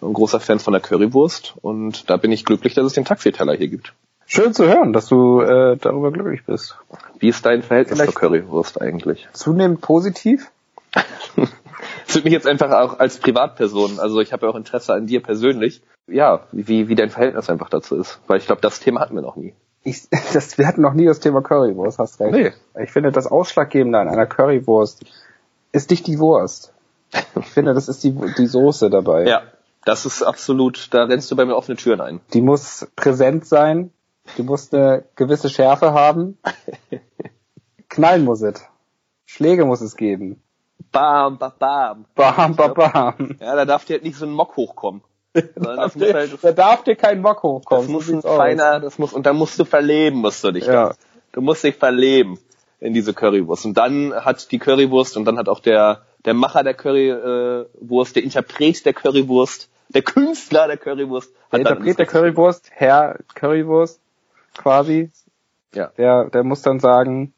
[0.00, 1.54] Ein großer Fan von der Currywurst.
[1.60, 3.94] Und da bin ich glücklich, dass es den Taxiteller hier gibt.
[4.26, 6.76] Schön zu hören, dass du äh, darüber glücklich bist.
[7.18, 9.26] Wie ist dein Verhältnis Vielleicht- zur Currywurst eigentlich?
[9.32, 10.50] Zunehmend positiv?
[12.06, 15.06] Das würde mich jetzt einfach auch als Privatperson, also ich habe ja auch Interesse an
[15.06, 18.18] dir persönlich, ja, wie, wie dein Verhältnis einfach dazu ist.
[18.26, 19.52] Weil ich glaube, das Thema hatten wir noch nie.
[19.82, 22.32] Ich, das, wir hatten noch nie das Thema Currywurst, hast recht.
[22.32, 22.52] Nee.
[22.82, 25.04] Ich finde, das Ausschlaggebende an einer Currywurst
[25.72, 26.72] ist nicht die Wurst.
[27.40, 29.26] Ich finde, das ist die, die Soße dabei.
[29.26, 29.42] Ja,
[29.84, 32.20] das ist absolut, da rennst du bei mir offene Türen ein.
[32.34, 33.90] Die muss präsent sein,
[34.36, 36.38] die muss eine gewisse Schärfe haben.
[37.88, 38.62] Knallen muss es.
[39.24, 40.42] Schläge muss es geben.
[40.92, 42.04] Bam, bam, bam.
[42.14, 43.36] Bam, bam, bam.
[43.40, 45.02] Ja, da darf dir halt nicht so ein Mock hochkommen.
[45.32, 47.90] Das muss halt, da darf dir kein das hochkommen.
[47.92, 50.66] muss So ein feiner, das muss, und dann musst du verleben, musst du dich.
[50.66, 50.88] Ja.
[50.90, 50.94] da.
[51.32, 52.38] Du musst dich verleben
[52.80, 53.66] in diese Currywurst.
[53.66, 58.22] Und dann hat die Currywurst und dann hat auch der, der Macher der Currywurst, der
[58.22, 64.00] Interpret der Currywurst, der Künstler der Currywurst, Der Interpret der Currywurst, Herr Currywurst,
[64.56, 65.10] quasi,
[65.74, 65.90] Ja.
[65.98, 67.32] der, der muss dann sagen,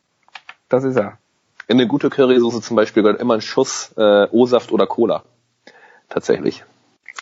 [0.69, 1.19] das ist er.
[1.67, 5.23] In eine gute Currysoße zum Beispiel gehört immer ein Schuss äh, O-Saft oder Cola.
[6.09, 6.65] Tatsächlich.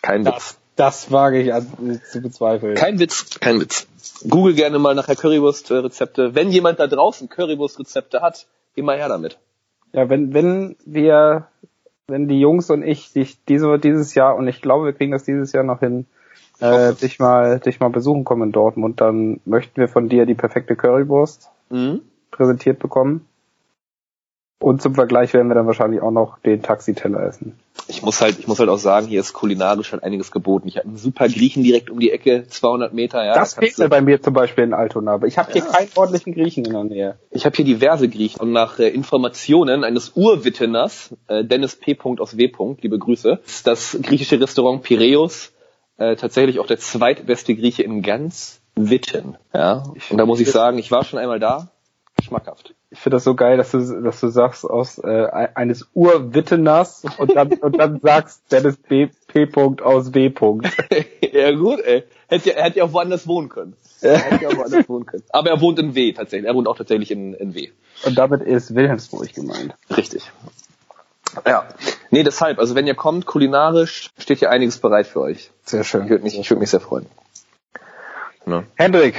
[0.01, 0.57] Kein Witz.
[0.75, 2.75] Das wage ich an, zu bezweifeln.
[2.75, 3.87] Kein Witz, kein Witz.
[4.27, 6.35] Google gerne mal nachher Currywurst-Rezepte.
[6.35, 9.37] Wenn jemand da draußen Currywurst-Rezepte hat, immer her damit.
[9.91, 11.47] Ja, wenn, wenn wir,
[12.07, 15.25] wenn die Jungs und ich dich diese, dieses Jahr, und ich glaube, wir kriegen das
[15.25, 16.05] dieses Jahr noch hin,
[16.59, 20.35] äh, dich mal, dich mal besuchen kommen in Dortmund, dann möchten wir von dir die
[20.35, 22.01] perfekte Currywurst Mhm.
[22.31, 23.25] präsentiert bekommen.
[24.61, 27.59] Und zum Vergleich werden wir dann wahrscheinlich auch noch den Taxiteller essen.
[27.89, 30.67] Ich muss halt, ich muss halt auch sagen, hier ist kulinarisch halt einiges geboten.
[30.67, 33.25] Ich habe einen super Griechen direkt um die Ecke, 200 Meter.
[33.25, 35.63] Ja, das da fehlt mir bei mir zum Beispiel in Altona, aber ich habe hier
[35.63, 37.19] keinen ordentlichen Griechen in der Nähe.
[37.31, 41.97] Ich habe hier diverse Griechen und nach äh, Informationen eines Urwitteners, äh, Dennis P.
[42.19, 42.51] aus W.
[42.81, 45.51] liebe Grüße, ist das griechische Restaurant Piräus
[45.97, 49.37] äh, tatsächlich auch der zweitbeste Grieche in ganz Witten.
[49.53, 49.83] Ja?
[50.09, 51.71] Und da muss ich sagen, ich war schon einmal da,
[52.23, 52.75] schmackhaft.
[52.91, 57.35] Ich finde das so geil, dass du, dass du sagst aus äh, eines Urwitteners und
[57.35, 59.09] dann, und dann sagst Dennis B.
[59.27, 59.47] P.
[59.83, 60.31] aus W.
[61.31, 62.03] ja gut, ey.
[62.27, 63.73] Hätte, er hätte ja auch woanders wohnen können.
[64.01, 65.23] Er hätte ja auch woanders wohnen können.
[65.29, 66.47] Aber er wohnt in W tatsächlich.
[66.47, 67.69] Er wohnt auch tatsächlich in, in W.
[68.05, 69.75] Und damit ist Wilhelmsburg gemeint.
[69.95, 70.23] Richtig.
[71.45, 71.67] Ja.
[72.09, 75.51] Nee, deshalb, also wenn ihr kommt, kulinarisch, steht hier einiges bereit für euch.
[75.63, 76.09] Sehr Ich schön.
[76.09, 77.07] würde mich, ich würde mich sehr freuen.
[78.45, 79.15] Ja, Hendrik,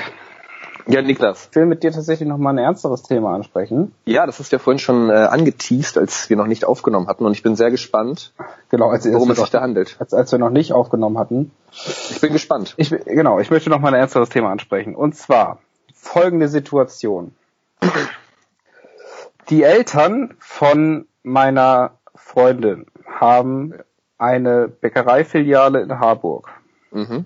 [0.93, 1.49] ja Niklas.
[1.51, 3.93] ich will mit dir tatsächlich noch mal ein ernsteres Thema ansprechen.
[4.05, 7.25] Ja, das hast du ja vorhin schon äh, angeteased, als wir noch nicht aufgenommen hatten.
[7.25, 8.33] Und ich bin sehr gespannt,
[8.71, 9.97] Genau, als, als, worum wir es sich da handelt.
[9.99, 11.51] als, als wir noch nicht aufgenommen hatten.
[11.73, 12.75] Ich bin gespannt.
[12.77, 14.95] Ich, genau, ich möchte noch mal ein ernsteres Thema ansprechen.
[14.95, 15.59] Und zwar
[15.95, 17.35] folgende Situation.
[19.49, 23.75] Die Eltern von meiner Freundin haben
[24.19, 26.49] eine Bäckereifiliale in Harburg.
[26.93, 27.25] Mhm.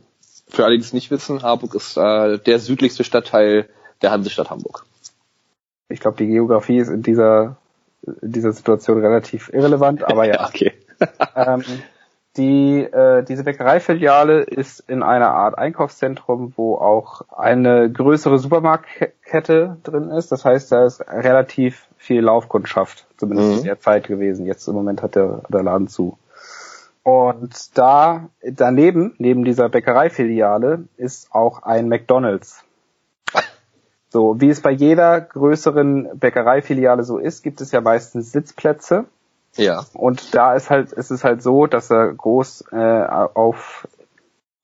[0.48, 3.68] Für alle, die es nicht wissen, Harburg ist äh, der südlichste Stadtteil
[4.02, 4.84] der Hansestadt Hamburg.
[5.88, 7.56] Ich glaube, die Geografie ist in dieser,
[8.02, 10.46] in dieser Situation relativ irrelevant, aber ja.
[10.46, 10.72] okay.
[11.36, 11.64] ähm,
[12.36, 20.10] die, äh, diese Bäckereifiliale ist in einer Art Einkaufszentrum, wo auch eine größere Supermarktkette drin
[20.10, 20.32] ist.
[20.32, 23.58] Das heißt, da ist relativ viel Laufkundschaft, zumindest Mhm.
[23.58, 24.46] in der Zeit gewesen.
[24.46, 26.18] Jetzt im Moment hat der, der Laden zu.
[27.04, 32.64] Und da daneben, neben dieser Bäckereifiliale, ist auch ein McDonald's.
[34.08, 39.04] So, wie es bei jeder größeren Bäckereifiliale so ist, gibt es ja meistens Sitzplätze.
[39.56, 39.84] Ja.
[39.92, 43.86] Und da ist halt, ist es halt so, dass er groß äh, auf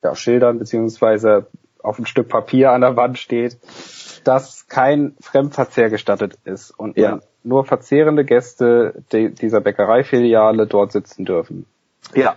[0.03, 1.47] ja, Schildern beziehungsweise
[1.83, 3.59] auf ein Stück Papier an der Wand steht,
[4.25, 7.21] dass kein Fremdverzehr gestattet ist und Ja.
[7.43, 11.67] nur verzehrende Gäste de dieser Bäckereifiliale dort sitzen dürfen.
[12.15, 12.37] Ja.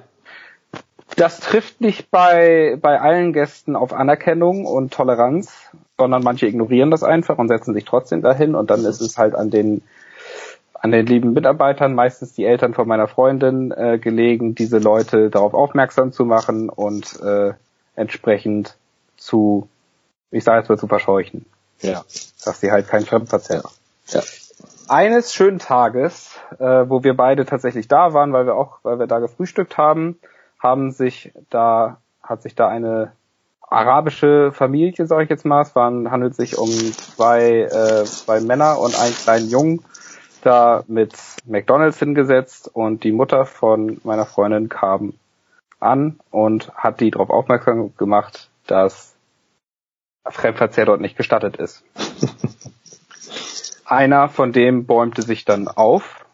[1.15, 5.53] Das trifft nicht bei, bei allen Gästen auf Anerkennung und Toleranz,
[5.97, 9.35] sondern manche ignorieren das einfach und setzen sich trotzdem dahin und dann ist es halt
[9.35, 9.83] an den
[10.83, 15.53] an den lieben Mitarbeitern, meistens die Eltern von meiner Freundin, äh, gelegen, diese Leute darauf
[15.53, 17.53] aufmerksam zu machen und äh,
[17.95, 18.75] entsprechend
[19.15, 19.69] zu,
[20.29, 21.45] ich sage jetzt mal zu verscheuchen,
[21.79, 22.03] Ja.
[22.43, 23.63] dass sie halt keinen Fremdverzehr.
[24.07, 24.21] Ja.
[24.89, 29.07] Eines schönen Tages, äh, wo wir beide tatsächlich da waren, weil wir auch, weil wir
[29.07, 30.19] da gefrühstückt haben,
[30.59, 33.13] haben sich da, hat sich da eine
[33.61, 35.61] arabische Familie, sage ich jetzt mal.
[35.61, 39.83] Es waren, handelt sich um zwei, äh, zwei Männer und einen kleinen Jungen,
[40.41, 41.13] da mit
[41.45, 45.13] McDonalds hingesetzt und die Mutter von meiner Freundin kam
[45.79, 49.15] an und hat die darauf aufmerksam gemacht, dass
[50.25, 51.83] Fremdverzehr dort nicht gestattet ist.
[53.85, 56.25] Einer von dem bäumte sich dann auf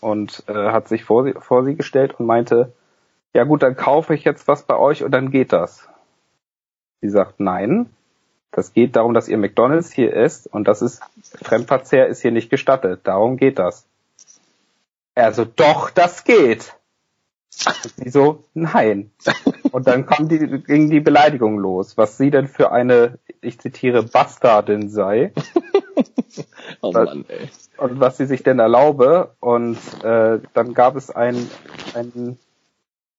[0.00, 2.72] und äh, hat sich vor sie, vor sie gestellt und meinte,
[3.32, 5.88] ja gut, dann kaufe ich jetzt was bei euch und dann geht das.
[7.00, 7.90] Sie sagt, nein,
[8.50, 11.00] das geht darum, dass ihr McDonalds hier isst und das ist,
[11.42, 13.02] Fremdverzehr ist hier nicht gestattet.
[13.04, 13.86] Darum geht das.
[15.14, 16.74] Also doch, das geht.
[17.66, 19.10] Und sie so, nein.
[19.72, 24.02] Und dann kam die, ging die Beleidigung los, was sie denn für eine, ich zitiere,
[24.02, 25.32] Bastardin sei.
[26.82, 27.48] oh Mann, ey.
[27.76, 29.30] Und was sie sich denn erlaube.
[29.40, 31.48] Und äh, dann gab es ein,
[31.94, 32.38] ein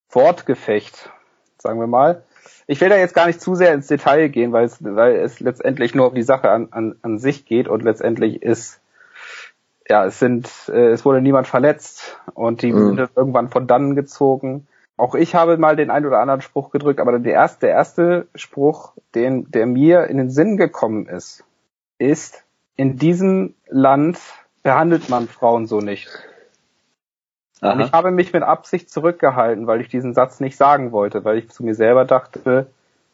[0.10, 1.10] Wortgefecht,
[1.58, 2.24] sagen wir mal.
[2.68, 5.40] Ich will da jetzt gar nicht zu sehr ins Detail gehen, weil es, weil es
[5.40, 8.80] letztendlich nur um die Sache an, an, an sich geht und letztendlich ist,
[9.88, 12.96] ja, es sind, äh, es wurde niemand verletzt und die mhm.
[12.96, 14.68] sind irgendwann von dannen gezogen.
[14.98, 18.28] Auch ich habe mal den ein oder anderen Spruch gedrückt, aber der erste, der erste
[18.36, 21.46] Spruch, den, der mir in den Sinn gekommen ist,
[21.98, 22.44] ist,
[22.80, 24.18] in diesem Land
[24.64, 26.08] behandelt man Frauen so nicht.
[27.60, 27.74] Aha.
[27.74, 31.40] Und ich habe mich mit Absicht zurückgehalten, weil ich diesen Satz nicht sagen wollte, weil
[31.40, 32.68] ich zu mir selber dachte,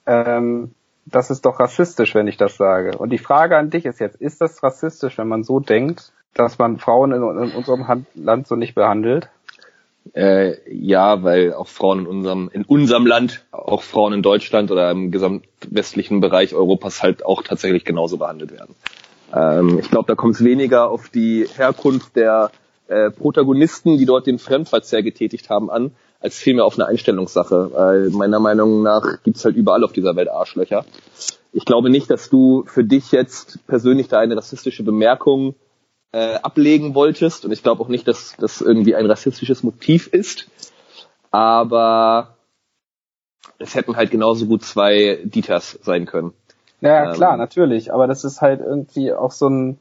[0.05, 0.75] ähm,
[1.07, 2.95] das ist doch rassistisch, wenn ich das sage.
[2.95, 6.59] Und die Frage an dich ist jetzt, ist das rassistisch, wenn man so denkt, dass
[6.59, 9.29] man Frauen in, in unserem Land so nicht behandelt?
[10.13, 14.91] Äh, ja, weil auch Frauen in unserem, in unserem Land, auch Frauen in Deutschland oder
[14.91, 18.75] im gesamtwestlichen Bereich Europas halt auch tatsächlich genauso behandelt werden.
[19.35, 22.51] Ähm, ich glaube, da kommt es weniger auf die Herkunft der
[22.87, 27.71] äh, Protagonisten, die dort den Fremdverzehr getätigt haben, an, als vielmehr auf eine Einstellungssache.
[27.73, 30.85] Weil meiner Meinung nach gibt's halt überall auf dieser Welt Arschlöcher.
[31.51, 35.55] Ich glaube nicht, dass du für dich jetzt persönlich da eine rassistische Bemerkung
[36.11, 37.45] äh, ablegen wolltest.
[37.45, 40.47] Und ich glaube auch nicht, dass das irgendwie ein rassistisches Motiv ist.
[41.31, 42.37] Aber
[43.59, 46.33] es hätten halt genauso gut zwei Dieters sein können.
[46.81, 47.93] Ja, klar, ähm, natürlich.
[47.93, 49.79] Aber das ist halt irgendwie auch so ein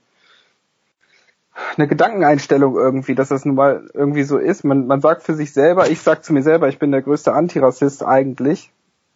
[1.76, 4.64] eine Gedankeneinstellung irgendwie, dass das nun mal irgendwie so ist.
[4.64, 7.33] Man, man sagt für sich selber, ich sag zu mir selber, ich bin der größte
[7.33, 8.70] Antirassist eigentlich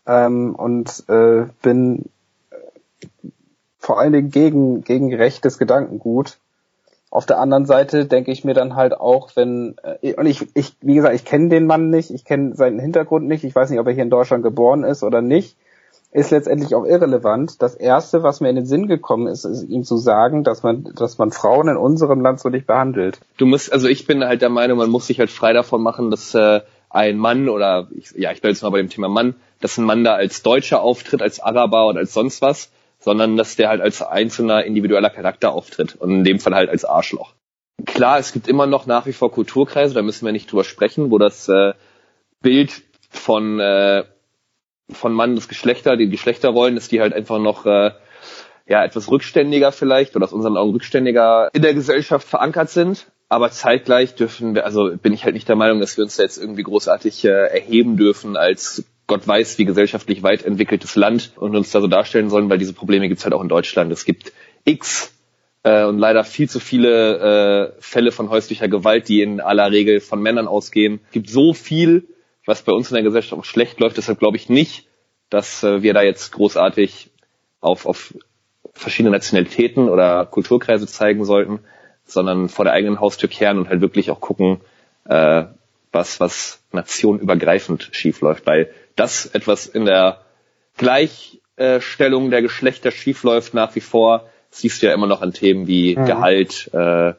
[0.07, 2.07] ähm, und äh, bin
[2.51, 3.29] äh,
[3.79, 6.39] vor allen Dingen gegen, gegen rechtes Gedankengut.
[7.11, 10.77] Auf der anderen Seite denke ich mir dann halt auch, wenn äh, und ich, ich,
[10.81, 13.81] wie gesagt, ich kenne den Mann nicht, ich kenne seinen Hintergrund nicht, ich weiß nicht,
[13.81, 15.57] ob er hier in Deutschland geboren ist oder nicht
[16.11, 17.61] ist letztendlich auch irrelevant.
[17.61, 20.93] Das erste, was mir in den Sinn gekommen ist, ist ihm zu sagen, dass man,
[20.97, 23.21] dass man Frauen in unserem Land so nicht behandelt.
[23.37, 26.11] Du musst, also ich bin halt der Meinung, man muss sich halt frei davon machen,
[26.11, 29.35] dass äh, ein Mann oder ich, ja, ich bin jetzt mal bei dem Thema Mann,
[29.61, 33.57] dass ein Mann da als Deutscher auftritt, als Araber oder als sonst was, sondern dass
[33.57, 37.35] der halt als einzelner individueller Charakter auftritt und in dem Fall halt als Arschloch.
[37.85, 41.11] Klar, es gibt immer noch nach wie vor Kulturkreise, da müssen wir nicht drüber sprechen,
[41.11, 41.75] wo das äh,
[42.41, 44.05] Bild von äh,
[44.91, 47.93] von Mann das Geschlechter, die Geschlechterrollen, dass die halt einfach noch äh,
[48.67, 53.07] ja etwas rückständiger vielleicht oder aus unseren Augen rückständiger in der Gesellschaft verankert sind.
[53.31, 56.23] Aber zeitgleich dürfen wir, also bin ich halt nicht der Meinung, dass wir uns da
[56.23, 61.57] jetzt irgendwie großartig äh, erheben dürfen als Gott weiß wie gesellschaftlich weit entwickeltes Land und
[61.57, 63.91] uns da so darstellen sollen, weil diese Probleme gibt's halt auch in Deutschland.
[63.91, 64.33] Es gibt
[64.65, 65.13] X
[65.63, 70.01] äh, und leider viel zu viele äh, Fälle von häuslicher Gewalt, die in aller Regel
[70.01, 71.01] von Männern ausgehen.
[71.07, 72.07] Es gibt so viel,
[72.49, 73.99] was bei uns in der Gesellschaft auch schlecht läuft.
[73.99, 74.89] Deshalb glaube ich nicht,
[75.29, 77.11] dass äh, wir da jetzt großartig
[77.61, 78.15] auf, auf
[78.73, 81.61] verschiedene Nationalitäten oder Kulturkreise zeigen sollten,
[82.07, 84.63] sondern vor der eigenen Haustür kehren und halt wirklich auch gucken,
[85.05, 85.45] äh,
[85.93, 88.47] was, was nationenübergreifend schief läuft.
[88.47, 90.23] Weil das etwas in der
[90.79, 95.67] Gleichstellung der Geschlechter schief läuft nach wie vor, siehst du ja immer noch an Themen
[95.67, 96.07] wie mhm.
[96.07, 97.13] Gehalt, äh,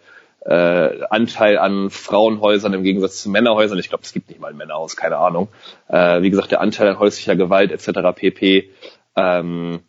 [0.46, 3.80] äh, Anteil an Frauenhäusern im Gegensatz zu Männerhäusern.
[3.80, 5.50] Ich glaube, es gibt nicht mal ein Männerhaus, keine Ahnung.
[5.88, 8.00] Äh, wie gesagt, der Anteil an häuslicher Gewalt etc.
[8.16, 8.70] pp.
[9.16, 9.80] Ähm,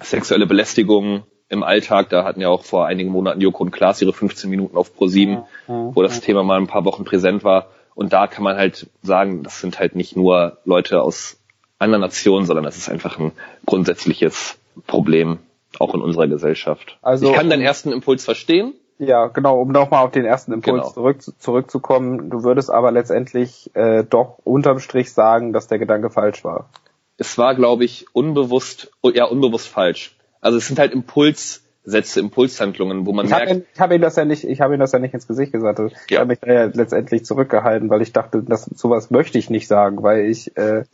[0.00, 2.10] sexuelle Belästigung im Alltag.
[2.10, 5.44] Da hatten ja auch vor einigen Monaten Joko und Klaas ihre 15 Minuten auf Pro7,
[5.66, 7.68] wo das Thema mal ein paar Wochen präsent war.
[7.94, 11.38] Und da kann man halt sagen, das sind halt nicht nur Leute aus
[11.78, 13.32] anderen Nationen, sondern das ist einfach ein
[13.64, 15.38] grundsätzliches Problem,
[15.78, 16.98] auch in unserer Gesellschaft.
[17.02, 18.74] Also, ich kann deinen ersten Impuls verstehen.
[18.98, 20.90] Ja, genau, um nochmal auf den ersten Impuls genau.
[20.90, 22.30] zurück, zurückzukommen.
[22.30, 26.70] Du würdest aber letztendlich äh, doch unterm Strich sagen, dass der Gedanke falsch war.
[27.18, 30.16] Es war, glaube ich, unbewusst, ja, unbewusst falsch.
[30.40, 33.50] Also es sind halt Impulssätze, Impulshandlungen, wo man ich merkt.
[33.50, 35.26] Hab ihn, ich habe ihm das ja nicht, ich habe ihm das ja nicht ins
[35.26, 35.78] Gesicht gesagt.
[35.78, 36.20] Ich ja.
[36.20, 40.02] habe mich da ja letztendlich zurückgehalten, weil ich dachte, das sowas möchte ich nicht sagen,
[40.02, 40.84] weil ich äh,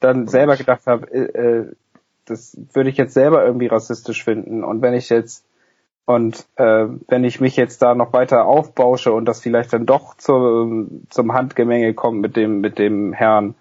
[0.00, 1.72] dann selber gedacht habe, äh, äh,
[2.24, 4.64] das würde ich jetzt selber irgendwie rassistisch finden.
[4.64, 5.44] Und wenn ich jetzt
[6.06, 10.16] und äh, wenn ich mich jetzt da noch weiter aufbausche und das vielleicht dann doch
[10.16, 13.54] zum, zum Handgemenge kommt mit dem, mit dem Herrn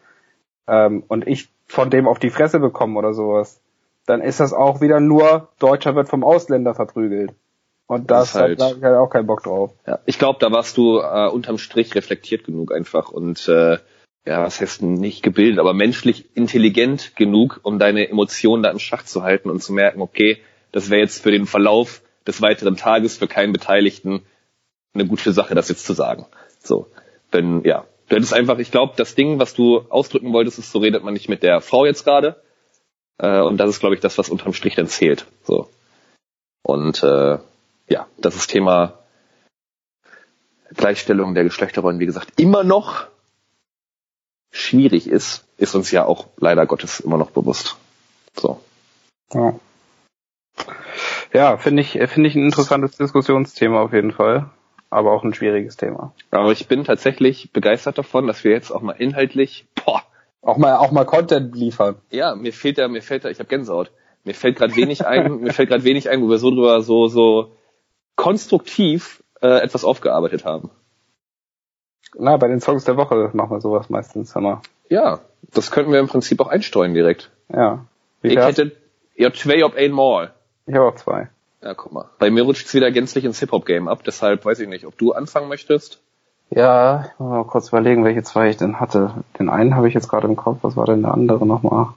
[0.68, 3.62] ähm, und ich von dem auf die Fresse bekomme oder sowas,
[4.06, 7.34] dann ist das auch wieder nur, Deutscher wird vom Ausländer verprügelt.
[7.88, 9.72] Und das, das halt, da ich halt auch keinen Bock drauf.
[9.88, 13.78] Ja, ich glaube, da warst du äh, unterm Strich reflektiert genug einfach und äh,
[14.26, 19.04] ja, was heißt nicht gebildet, aber menschlich intelligent genug, um deine Emotionen da im Schach
[19.04, 20.40] zu halten und zu merken, okay,
[20.72, 24.24] das wäre jetzt für den Verlauf des weiteren Tages für keinen Beteiligten
[24.94, 26.26] eine gute Sache, das jetzt zu sagen.
[26.60, 26.88] So,
[27.34, 30.80] denn ja, du hättest einfach, ich glaube, das Ding, was du ausdrücken wolltest, ist, so
[30.80, 32.42] redet man nicht mit der Frau jetzt gerade.
[33.18, 35.26] Äh, und das ist, glaube ich, das, was unterm Strich dann zählt.
[35.44, 35.70] So.
[36.62, 37.40] Und äh,
[37.90, 39.00] ja, das ist Thema
[40.74, 43.08] Gleichstellung der Geschlechterrollen, wie gesagt, immer noch
[44.52, 47.76] schwierig ist, ist uns ja auch leider Gottes immer noch bewusst.
[48.36, 48.62] So.
[49.34, 49.56] Ja.
[51.34, 54.50] Ja, finde ich, finde ich ein interessantes Diskussionsthema auf jeden Fall.
[54.90, 56.14] Aber auch ein schwieriges Thema.
[56.30, 60.04] Aber ich bin tatsächlich begeistert davon, dass wir jetzt auch mal inhaltlich, boah,
[60.44, 61.96] auch mal, auch mal Content liefern.
[62.12, 63.92] Ja, mir fehlt da, mir fällt da, ich habe Gänsehaut.
[64.24, 67.08] Mir fällt gerade wenig ein, mir fällt gerade wenig ein, wo wir so drüber so,
[67.08, 67.54] so
[68.16, 70.70] konstruktiv äh, etwas aufgearbeitet haben.
[72.16, 74.62] Na, bei den Songs der Woche machen wir sowas meistens, immer.
[74.90, 75.22] Ja,
[75.54, 77.32] das könnten wir im Prinzip auch einstreuen direkt.
[77.52, 77.86] Ja.
[78.22, 78.74] Wie ich hätte
[79.16, 80.34] ja zwei ob ein Mal.
[80.66, 81.30] Ich habe auch zwei.
[81.62, 82.10] Ja, guck mal.
[82.20, 85.14] Bei mir rutscht es wieder gänzlich ins Hip-Hop-Game ab, deshalb weiß ich nicht, ob du
[85.14, 86.02] anfangen möchtest.
[86.50, 89.24] Ja, ich muss mal kurz überlegen, welche zwei ich denn hatte.
[89.40, 91.88] Den einen habe ich jetzt gerade im Kopf, was war denn der andere nochmal?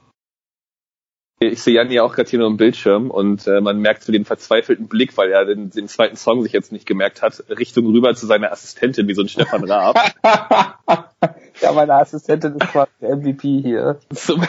[1.39, 4.11] Ich sehe Jan ja auch gerade hier nur im Bildschirm und äh, man merkt so
[4.11, 7.85] den verzweifelten Blick, weil er den, den zweiten Song sich jetzt nicht gemerkt hat, Richtung
[7.85, 9.99] rüber zu seiner Assistentin, wie so ein Stefan Raab.
[11.61, 13.99] ja, meine Assistentin ist quasi der MVP hier.
[14.15, 14.47] Zum,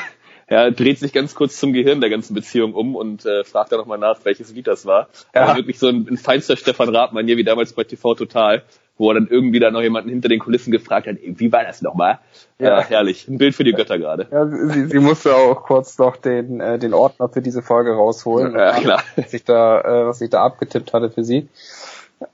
[0.50, 3.78] ja, dreht sich ganz kurz zum Gehirn der ganzen Beziehung um und äh, fragt dann
[3.78, 5.08] nochmal nach, welches Lied das war.
[5.34, 5.42] Ja.
[5.42, 8.62] Aber wirklich so ein, ein feinster Stefan Raab-Manier wie damals bei TV Total,
[8.96, 11.64] wo er dann irgendwie da noch jemanden hinter den Kulissen gefragt hat, ey, wie war
[11.64, 12.18] das nochmal?
[12.58, 12.80] Ja.
[12.80, 13.28] Äh, herrlich.
[13.28, 14.26] Ein Bild für die Götter gerade.
[14.30, 18.54] Ja, sie, sie musste auch kurz noch den, äh, den Ordner für diese Folge rausholen.
[18.54, 19.02] Ja, klar.
[19.16, 21.48] Was ich da, äh, was ich da abgetippt hatte für sie.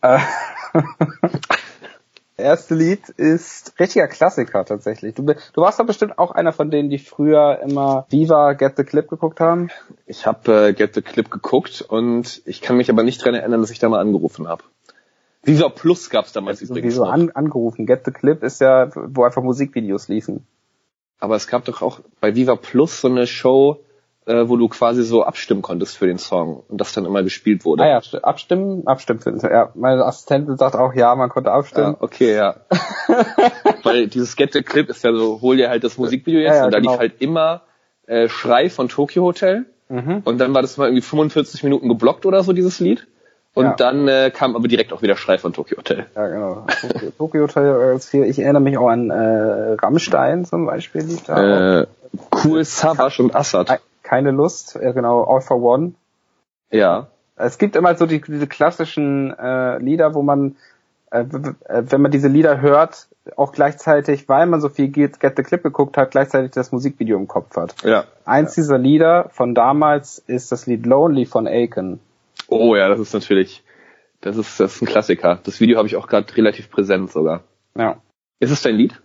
[0.03, 0.19] Äh,
[2.37, 5.15] erste Lied ist richtiger Klassiker tatsächlich.
[5.15, 8.85] Du, du warst doch bestimmt auch einer von denen, die früher immer Viva Get the
[8.85, 9.71] Clip geguckt haben.
[10.07, 13.61] Ich habe äh, Get the Clip geguckt und ich kann mich aber nicht dran erinnern,
[13.61, 14.65] dass ich da mal angerufen habe.
[15.43, 16.95] Viva Plus gab's damals also übrigens.
[16.95, 17.87] Wieso an, angerufen?
[17.87, 20.47] Get the Clip ist ja, wo einfach Musikvideos liefen.
[21.21, 23.81] Aber es gab doch auch bei Viva Plus so eine Show,
[24.27, 27.65] äh, wo du quasi so abstimmen konntest für den Song und das dann immer gespielt
[27.65, 27.85] wurde.
[27.85, 29.21] Ah ja, abstimmen, abstimmen.
[29.43, 31.97] Ja, meine Assistentin sagt auch, ja, man konnte abstimmen.
[31.99, 32.57] Ja, okay, ja.
[33.83, 36.57] Weil dieses Get the Clip ist ja so, hol dir halt das Musikvideo jetzt ja,
[36.57, 36.93] ja, und da genau.
[36.93, 37.63] lief halt immer
[38.07, 40.23] äh, Schrei von Tokyo Hotel mhm.
[40.25, 43.07] und dann war das mal irgendwie 45 Minuten geblockt oder so, dieses Lied.
[43.57, 43.75] Und ja.
[43.75, 46.07] dann äh, kam aber direkt auch wieder Schrei von Tokyo Hotel.
[46.17, 46.67] Ja, genau.
[47.19, 51.03] Tokyo Hotel, äh, ich erinnere mich auch an äh, Rammstein zum Beispiel.
[51.03, 51.87] Lief da äh,
[52.43, 53.71] Cool Savage und Assad
[54.05, 55.95] keine Lust, äh, genau, All for One.
[56.71, 57.09] Ja.
[57.37, 60.57] Es gibt immer so die, diese klassischen äh, Lieder, wo man,
[61.11, 65.37] äh, äh, wenn man diese Lieder hört, auch gleichzeitig, weil man so viel Get, Get
[65.37, 67.75] the Clip geguckt hat, gleichzeitig das Musikvideo im Kopf hat.
[67.83, 68.05] Ja.
[68.25, 68.63] Eins ja.
[68.63, 71.99] dieser Lieder von damals ist das Lied Lonely von Aiken.
[72.49, 73.65] Oh ja, das ist natürlich,
[74.21, 75.41] das ist, das ist ein Klassiker.
[75.43, 77.43] Das Video habe ich auch gerade relativ präsent sogar.
[77.77, 77.97] Ja.
[78.39, 79.01] Ist es dein Lied?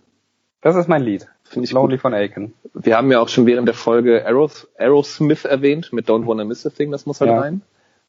[0.60, 1.26] Das ist mein Lied.
[1.44, 2.02] Finde ich Lonely gut.
[2.02, 2.54] von Aiken.
[2.74, 6.66] Wir haben ja auch schon während der Folge Aeros, Aerosmith erwähnt mit Don't Wanna Miss
[6.66, 7.40] a Thing, das muss halt ja.
[7.40, 7.62] rein.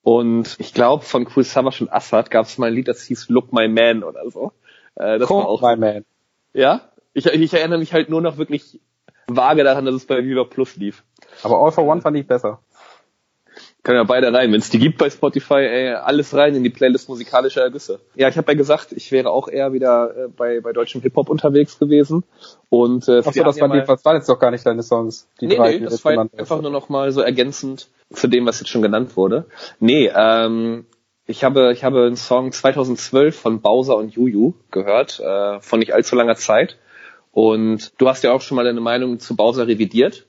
[0.03, 3.29] Und ich glaube, von Cool Savage und Assad gab es mal ein Lied, das hieß
[3.29, 4.51] Look My Man oder so.
[4.95, 6.05] Äh, das cool, war auch My Man.
[6.53, 6.81] Ja?
[7.13, 8.79] Ich, ich erinnere mich halt nur noch wirklich
[9.27, 11.03] vage daran, dass es bei Viva Plus lief.
[11.43, 12.59] Aber All for One fand ich besser.
[13.83, 14.51] Können ja beide rein.
[14.51, 17.99] Wenn es die gibt bei Spotify, ey, alles rein in die Playlist musikalischer Ergüsse.
[18.13, 21.29] Ja, ich habe ja gesagt, ich wäre auch eher wieder äh, bei, bei deutschem Hip-Hop
[21.29, 22.23] unterwegs gewesen.
[22.69, 25.27] Und äh, Achso, das, ja waren die, das waren jetzt doch gar nicht deine Songs.
[25.39, 28.59] Die nee, drei, nee, das war einfach nur noch mal so ergänzend zu dem, was
[28.59, 29.45] jetzt schon genannt wurde.
[29.79, 30.85] Nee, ähm,
[31.25, 35.95] ich habe, ich habe einen Song 2012 von Bowser und Juju gehört, äh, von nicht
[35.95, 36.77] allzu langer Zeit.
[37.31, 40.27] Und du hast ja auch schon mal deine Meinung zu Bowser revidiert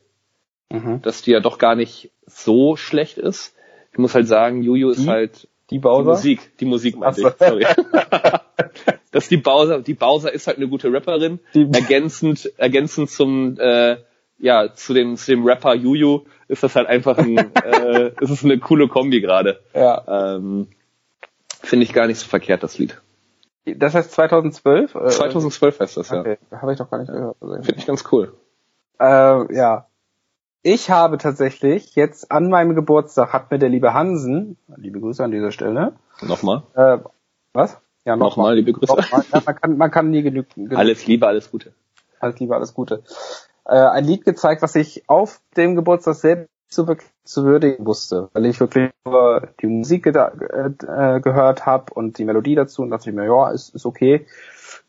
[0.72, 1.02] mhm.
[1.02, 3.54] dass die ja doch gar nicht so schlecht ist.
[3.92, 6.02] Ich muss halt sagen, Juju ist halt die, Bowser?
[6.02, 7.28] die Musik, die Musik meinte so.
[7.28, 7.66] ich, sorry.
[9.10, 13.98] dass die Bowser, die Bowser ist halt eine gute Rapperin, die ergänzend, ergänzend zum äh,
[14.38, 18.44] ja, zu dem, zu dem Rapper Juju ist das halt einfach ein, äh, ist es
[18.44, 19.60] eine coole Kombi gerade.
[19.72, 20.34] Ja.
[20.36, 20.68] Ähm,
[21.62, 23.00] Finde ich gar nicht so verkehrt, das Lied.
[23.64, 24.92] Das heißt 2012?
[24.92, 26.38] 2012 heißt das, okay.
[26.50, 26.60] ja.
[26.60, 27.36] Habe ich doch gar nicht gehört.
[27.38, 28.34] Finde ich ganz cool.
[28.98, 29.86] Äh, ja,
[30.62, 35.32] ich habe tatsächlich jetzt an meinem Geburtstag hat mir der liebe Hansen, liebe Grüße an
[35.32, 35.94] dieser Stelle.
[36.20, 36.62] Nochmal.
[36.74, 36.98] Äh,
[37.52, 37.78] was?
[38.04, 38.94] Ja, nochmal, nochmal liebe Grüße.
[38.94, 39.24] Nochmal.
[39.32, 40.74] Ja, man, kann, man kann nie genügen.
[40.74, 41.72] Alles Liebe, alles Gute.
[42.20, 43.02] Alles Liebe, alles Gute.
[43.64, 48.46] Äh, ein Lied gezeigt, was ich auf dem Geburtstag selbst wirklich zu würdigen wusste, weil
[48.46, 53.10] ich wirklich nur die Musik ge äh, gehört habe und die Melodie dazu und dachte
[53.10, 54.26] ich mir, ja, ist, ist okay.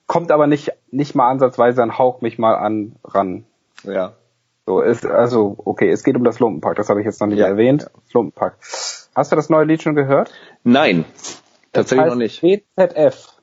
[0.07, 3.45] Kommt aber nicht, nicht mal ansatzweise ein Hauch mich mal an ran.
[3.83, 4.13] Ja.
[4.65, 7.39] So, ist, also, okay, es geht um das Lumpenpack, das habe ich jetzt noch nicht
[7.39, 7.47] ja.
[7.47, 7.89] erwähnt.
[8.13, 8.57] Lumpenpack.
[9.15, 10.31] Hast du das neue Lied schon gehört?
[10.63, 11.05] Nein,
[11.73, 12.41] tatsächlich noch nicht.
[12.41, 13.33] BZF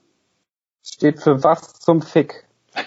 [0.83, 2.47] steht für was zum Fick.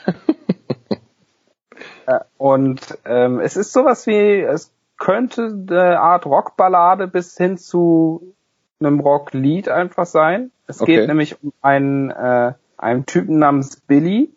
[2.05, 8.35] Äh, und ähm, es ist sowas wie, es könnte eine Art Rockballade bis hin zu
[8.79, 10.51] einem Rocklied einfach sein.
[10.67, 10.97] Es okay.
[10.97, 14.33] geht nämlich um einen, äh, einen Typen namens Billy,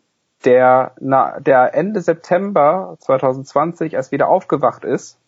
[0.46, 5.18] der, na, der Ende September 2020 erst wieder aufgewacht ist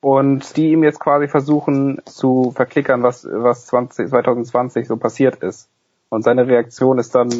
[0.00, 5.70] und die ihm jetzt quasi versuchen zu verklickern, was, was 20, 2020 so passiert ist.
[6.10, 7.30] Und seine Reaktion ist dann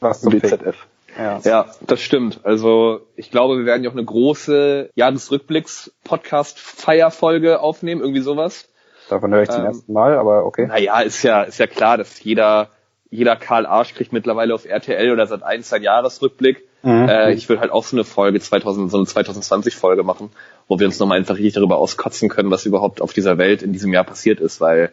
[0.00, 0.74] was zum BZF.
[1.16, 1.38] Ja.
[1.44, 2.40] ja, das stimmt.
[2.42, 8.68] Also ich glaube, wir werden ja auch eine große Jahresrückblicks-Podcast-Feierfolge aufnehmen, irgendwie sowas.
[9.08, 10.66] Davon höre ich zum ähm, ersten Mal, aber okay.
[10.66, 12.70] Naja, ist ja, ist ja klar, dass jeder
[13.14, 16.64] jeder Karl Arsch kriegt mittlerweile auf RTL oder seit eins sein Jahresrückblick.
[16.82, 17.08] Mhm.
[17.08, 20.30] Äh, ich würde halt auch so eine Folge 2000, so eine 2020 Folge machen,
[20.66, 23.72] wo wir uns nochmal einfach richtig darüber auskotzen können, was überhaupt auf dieser Welt in
[23.72, 24.90] diesem Jahr passiert ist, weil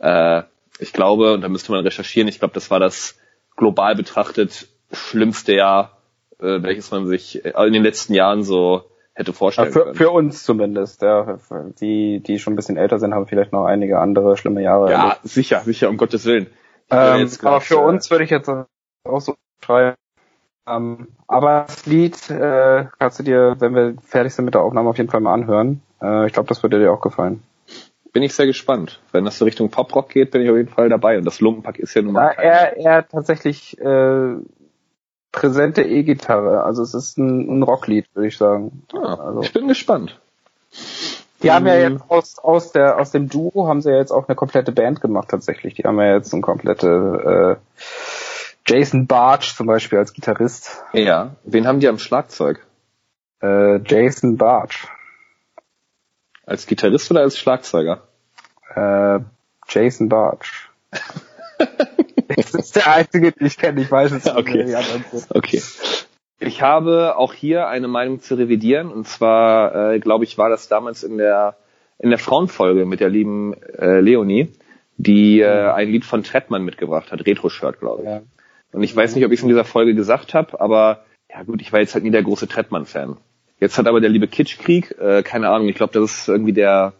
[0.00, 0.42] äh,
[0.78, 3.18] ich glaube, und da müsste man recherchieren, ich glaube, das war das
[3.56, 5.98] global betrachtet schlimmste Jahr,
[6.38, 8.84] äh, welches man sich in den letzten Jahren so
[9.14, 9.94] hätte vorstellen für, können.
[9.96, 11.38] Für uns zumindest, ja.
[11.80, 14.92] Die, die schon ein bisschen älter sind, haben vielleicht noch einige andere schlimme Jahre.
[14.92, 15.20] Ja, erlebt.
[15.24, 16.46] sicher, sicher, um Gottes Willen.
[16.90, 19.34] Ähm, aber für uns würde ich jetzt auch so
[19.64, 19.96] schreiben.
[20.66, 24.90] Ähm, aber das Lied äh, kannst du dir, wenn wir fertig sind mit der Aufnahme,
[24.90, 25.82] auf jeden Fall mal anhören.
[26.02, 27.42] Äh, ich glaube, das würde dir auch gefallen.
[28.12, 29.00] Bin ich sehr gespannt.
[29.12, 31.18] Wenn das so Richtung Poprock geht, bin ich auf jeden Fall dabei.
[31.18, 32.34] Und das Lumpenpack ist ja nun mal.
[32.36, 34.36] Ja, er, er tatsächlich äh,
[35.32, 36.64] präsente E-Gitarre.
[36.64, 38.82] Also es ist ein, ein Rocklied, würde ich sagen.
[38.92, 39.42] Ah, also.
[39.42, 40.20] Ich bin gespannt.
[41.42, 41.94] Die haben ja mhm.
[41.94, 45.00] jetzt aus, aus, der, aus dem Duo haben sie ja jetzt auch eine komplette Band
[45.00, 45.74] gemacht tatsächlich.
[45.74, 47.78] Die haben ja jetzt eine komplette äh,
[48.66, 50.82] Jason Barge zum Beispiel als Gitarrist.
[50.92, 51.36] Ja.
[51.44, 52.66] Wen haben die am Schlagzeug?
[53.40, 54.88] Äh, Jason Barge.
[56.44, 58.02] Als Gitarrist oder als Schlagzeuger?
[58.74, 59.20] Äh,
[59.68, 60.48] Jason Barge.
[62.28, 63.80] das ist der einzige, den ich kenne.
[63.80, 64.36] Ich weiß es nicht.
[64.36, 64.76] Okay.
[65.30, 65.62] okay.
[66.40, 70.68] Ich habe auch hier eine Meinung zu revidieren und zwar, äh, glaube ich, war das
[70.68, 71.56] damals in der
[71.98, 74.52] in der Frauenfolge mit der lieben äh, Leonie,
[74.96, 75.70] die äh, mhm.
[75.70, 78.08] ein Lied von Trettmann mitgebracht hat, Retro-Shirt, glaube ich.
[78.08, 78.22] Ja.
[78.72, 81.60] Und ich weiß nicht, ob ich es in dieser Folge gesagt habe, aber ja gut,
[81.60, 83.16] ich war jetzt halt nie der große Trettmann-Fan.
[83.60, 86.92] Jetzt hat aber der liebe Kitschkrieg, äh, keine Ahnung, ich glaube, das ist irgendwie der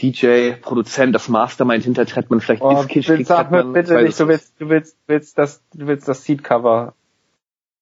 [0.00, 4.26] DJ, Produzent, das Mastermind hinter Trettmann, vielleicht oh, ist Kitschkrieg Sag mir bitte nicht, du
[4.26, 6.94] willst, du willst, willst das, du willst das Seed-Cover.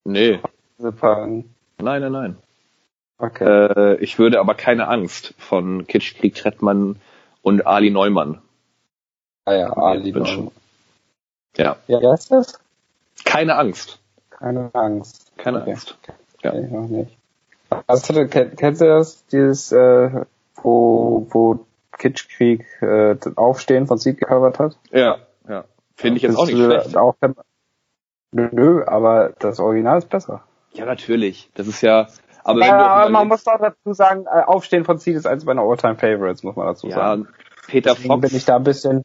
[0.04, 0.40] Nee,
[0.92, 1.54] packen?
[1.78, 2.36] Nein, nein, nein.
[3.18, 3.44] Okay.
[3.44, 6.96] Äh, ich würde aber keine Angst von Kitschkrieg Trettmann
[7.42, 8.40] und Ali Neumann.
[9.44, 10.50] Ah ja, Ali wünschen.
[11.56, 11.76] Ja.
[11.86, 12.58] Ja, wer ist das?
[13.24, 13.98] Keine Angst.
[14.30, 15.32] Keine Angst.
[15.36, 15.70] Keine okay.
[15.72, 15.98] Angst.
[16.42, 16.54] Ja.
[16.54, 17.16] Ich noch nicht.
[17.86, 19.26] Also, kennt, kennst du das?
[19.26, 20.24] Dieses, äh,
[20.56, 24.78] wo, wo Kitschkrieg äh, Aufstehen von Sieg gecovert hat?
[24.90, 25.18] Ja,
[25.48, 25.64] ja.
[25.94, 26.96] Finde ich jetzt auch nicht schlecht.
[26.96, 27.14] Auch,
[28.32, 30.42] nö, aber das Original ist besser.
[30.72, 31.50] Ja, natürlich.
[31.54, 32.08] Das ist ja.
[32.42, 35.62] Aber, ja, aber man muss auch dazu sagen, äh, Aufstehen von Seed ist eins meiner
[35.62, 37.28] All-Time Favorites, muss man dazu ja, sagen.
[37.66, 38.28] Peter Deswegen Fox.
[38.28, 39.04] bin ich da ein bisschen,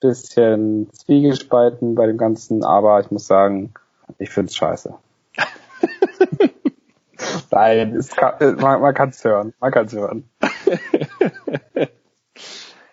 [0.00, 3.72] bisschen zwiegespalten bei dem Ganzen, aber ich muss sagen,
[4.18, 4.94] ich find's scheiße.
[7.50, 10.28] Nein, es kann, man, man kann's hören, man kann's hören.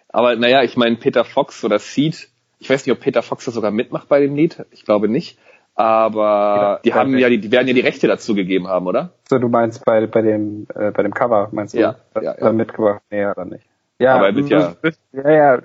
[0.10, 2.30] aber naja, ich meine, Peter Fox oder Seed,
[2.60, 5.38] ich weiß nicht, ob Peter Fox das sogar mitmacht bei dem Lied, ich glaube nicht.
[5.76, 9.12] Aber die haben ja, die, die werden ja die Rechte dazu gegeben haben, oder?
[9.30, 11.80] So, du meinst bei, bei dem, äh, bei dem Cover, meinst du?
[11.80, 12.54] Ja, ja, ja.
[12.54, 13.02] mitgebracht?
[13.12, 13.66] Nee, oder nicht?
[14.00, 14.76] Ja, aber ja,
[15.14, 15.62] ja, ja,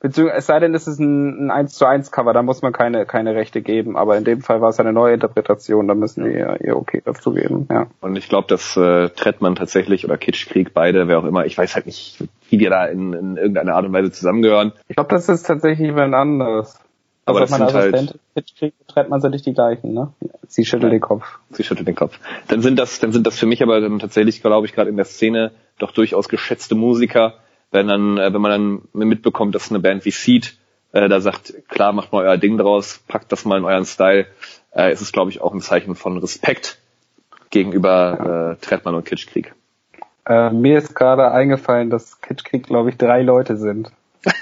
[0.00, 2.72] beziehungsweise, es sei denn, es ist ein, ein 1 zu 1 Cover, da muss man
[2.72, 6.24] keine, keine Rechte geben, aber in dem Fall war es eine neue Interpretation, da müssen
[6.24, 7.86] wir ihr okay dazu geben, ja.
[8.00, 11.74] Und ich glaube, dass äh, Trettmann tatsächlich oder Kitschkrieg, beide, wer auch immer, ich weiß
[11.74, 14.72] halt nicht, wie die da in, in irgendeiner Art und Weise zusammengehören.
[14.88, 16.80] Ich glaube, das ist tatsächlich jemand anderes.
[17.28, 20.12] Aber also das sind halt, Pitch kriegt, treibt man so nicht die gleichen, ne?
[20.46, 21.24] Sie schüttelt den Kopf.
[21.50, 22.18] Sie schüttelt den Kopf.
[22.48, 24.96] Dann sind das, dann sind das für mich aber dann tatsächlich, glaube ich, gerade in
[24.96, 27.34] der Szene doch durchaus geschätzte Musiker,
[27.70, 28.50] wenn dann, äh, wenn man
[28.92, 30.56] dann mitbekommt, dass eine Band wie Seed
[30.92, 34.26] äh, da sagt, klar, macht mal euer Ding draus, packt das mal in euren Style,
[34.74, 36.78] äh, ist es, glaube ich, auch ein Zeichen von Respekt
[37.50, 38.52] gegenüber ja.
[38.52, 39.54] äh, Trettmann und Kitschkrieg.
[40.26, 43.92] Äh, mir ist gerade eingefallen, dass Kitschkrieg, glaube ich, drei Leute sind.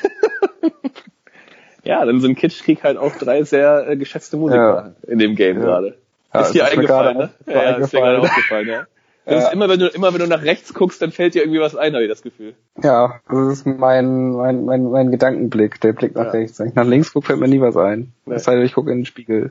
[1.87, 5.11] ja, dann sind Kitschkrieg halt auch drei sehr äh, geschätzte Musiker ja.
[5.11, 5.65] in dem Game ja.
[5.65, 5.97] gerade.
[6.35, 7.31] Ja, ist dir eingefallen, ne?
[7.47, 7.83] Ja, eingefallen.
[7.83, 8.87] ist dir gerade aufgefallen, ja.
[9.29, 11.59] Das ist immer, wenn du, immer wenn du nach rechts guckst, dann fällt dir irgendwie
[11.59, 12.55] was ein, habe ich das Gefühl.
[12.81, 16.61] Ja, das ist mein, mein, mein, mein Gedankenblick, der Blick nach rechts.
[16.61, 18.13] Wenn ich nach links gucke, fällt mir nie was ein.
[18.25, 18.35] Nee.
[18.35, 19.51] Das heißt, ich gucke in den Spiegel.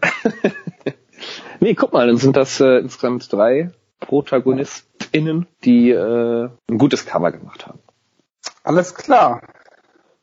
[1.60, 7.34] nee, guck mal, dann sind das äh, insgesamt drei ProtagonistInnen, die äh, ein gutes Cover
[7.34, 7.80] gemacht haben.
[8.64, 9.42] Alles klar.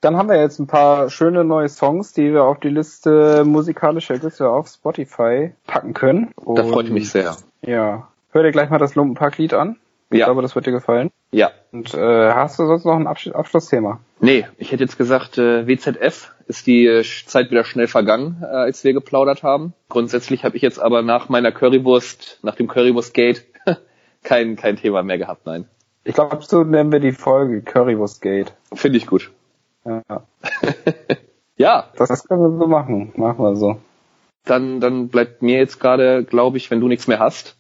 [0.03, 4.19] Dann haben wir jetzt ein paar schöne neue Songs, die wir auf die Liste musikalischer
[4.19, 6.33] Güsse auf Spotify packen können.
[6.37, 7.37] Und da freut mich sehr.
[7.63, 9.77] Ja, Hör dir gleich mal das Lumpenpack-Lied an.
[10.11, 10.19] Ja.
[10.19, 11.11] Ich glaube, das wird dir gefallen.
[11.33, 11.51] Ja.
[11.71, 14.01] Und äh, hast du sonst noch ein Absch Abschlussthema?
[14.21, 18.47] Nee, ich hätte jetzt gesagt, äh, WZF ist die äh, Zeit wieder schnell vergangen, äh,
[18.47, 19.75] als wir geplaudert haben.
[19.91, 23.45] Grundsätzlich habe ich jetzt aber nach meiner Currywurst, nach dem Currywurst-Gate,
[24.23, 25.67] kein, kein Thema mehr gehabt, nein.
[26.05, 28.55] Ich glaube, so nennen wir die Folge Currywurst-Gate.
[28.73, 29.31] Finde ich gut.
[29.85, 30.03] Ja.
[31.57, 31.91] ja.
[31.97, 33.13] Das, können wir so machen.
[33.17, 33.79] Machen wir so.
[34.45, 37.57] Dann, dann bleibt mir jetzt gerade, glaube ich, wenn du nichts mehr hast,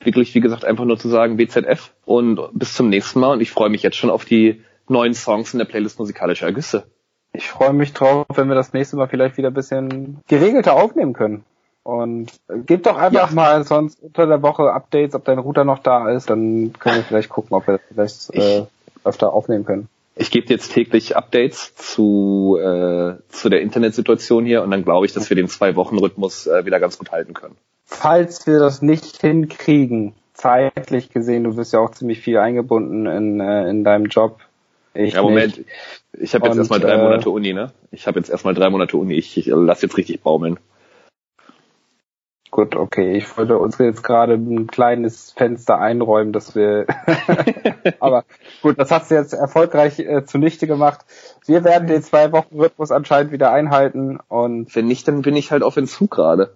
[0.00, 3.52] wirklich, wie gesagt, einfach nur zu sagen BZF und bis zum nächsten Mal und ich
[3.52, 6.84] freue mich jetzt schon auf die neuen Songs in der Playlist musikalischer Ergüsse.
[7.32, 11.14] Ich freue mich drauf, wenn wir das nächste Mal vielleicht wieder ein bisschen geregelter aufnehmen
[11.14, 11.44] können.
[11.82, 12.32] Und
[12.66, 13.34] gib doch einfach ja.
[13.34, 17.02] mal sonst unter der Woche Updates, ob dein Router noch da ist, dann können wir
[17.02, 18.66] vielleicht gucken, ob wir das vielleicht äh,
[19.04, 19.88] öfter aufnehmen können.
[20.16, 25.12] Ich gebe jetzt täglich Updates zu, äh, zu der Internetsituation hier und dann glaube ich,
[25.12, 30.14] dass wir den Zwei-Wochen-Rhythmus äh, wieder ganz gut halten können falls wir das nicht hinkriegen,
[30.32, 34.40] zeitlich gesehen, du bist ja auch ziemlich viel eingebunden in, äh, in deinem Job.
[34.94, 35.70] Ich ja, Moment, nicht.
[36.12, 37.72] ich habe jetzt erstmal drei äh, Monate Uni, ne?
[37.90, 40.58] Ich habe jetzt erstmal drei Monate Uni, ich, ich lass jetzt richtig baumeln.
[42.54, 43.16] Gut, okay.
[43.16, 46.86] Ich wollte uns jetzt gerade ein kleines Fenster einräumen, dass wir.
[47.98, 48.24] Aber
[48.62, 51.00] gut, das hast du jetzt erfolgreich äh, zunichte gemacht.
[51.46, 54.72] Wir werden den zwei Wochen Rhythmus anscheinend wieder einhalten und.
[54.76, 56.54] Wenn nicht, dann bin ich halt auf Entzug gerade.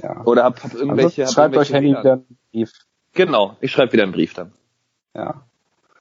[0.00, 0.22] Ja.
[0.24, 1.22] Oder hab, hab irgendwelche.
[1.22, 2.70] Also schreibt hab euch Handy wieder einen Brief.
[3.12, 4.52] Genau, ich schreibe wieder einen Brief dann.
[5.16, 5.42] Ja.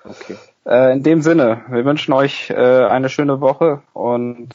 [0.03, 0.35] Okay.
[0.63, 4.49] Äh, in dem Sinne, wir wünschen euch äh, eine schöne Woche und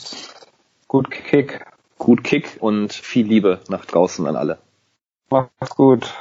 [0.86, 1.65] gut Kick.
[1.98, 4.58] Gut Kick und viel Liebe nach draußen an alle.
[5.30, 6.12] Macht's gut.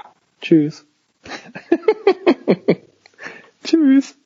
[0.42, 0.86] Tschüss.
[3.64, 4.18] Tschüss.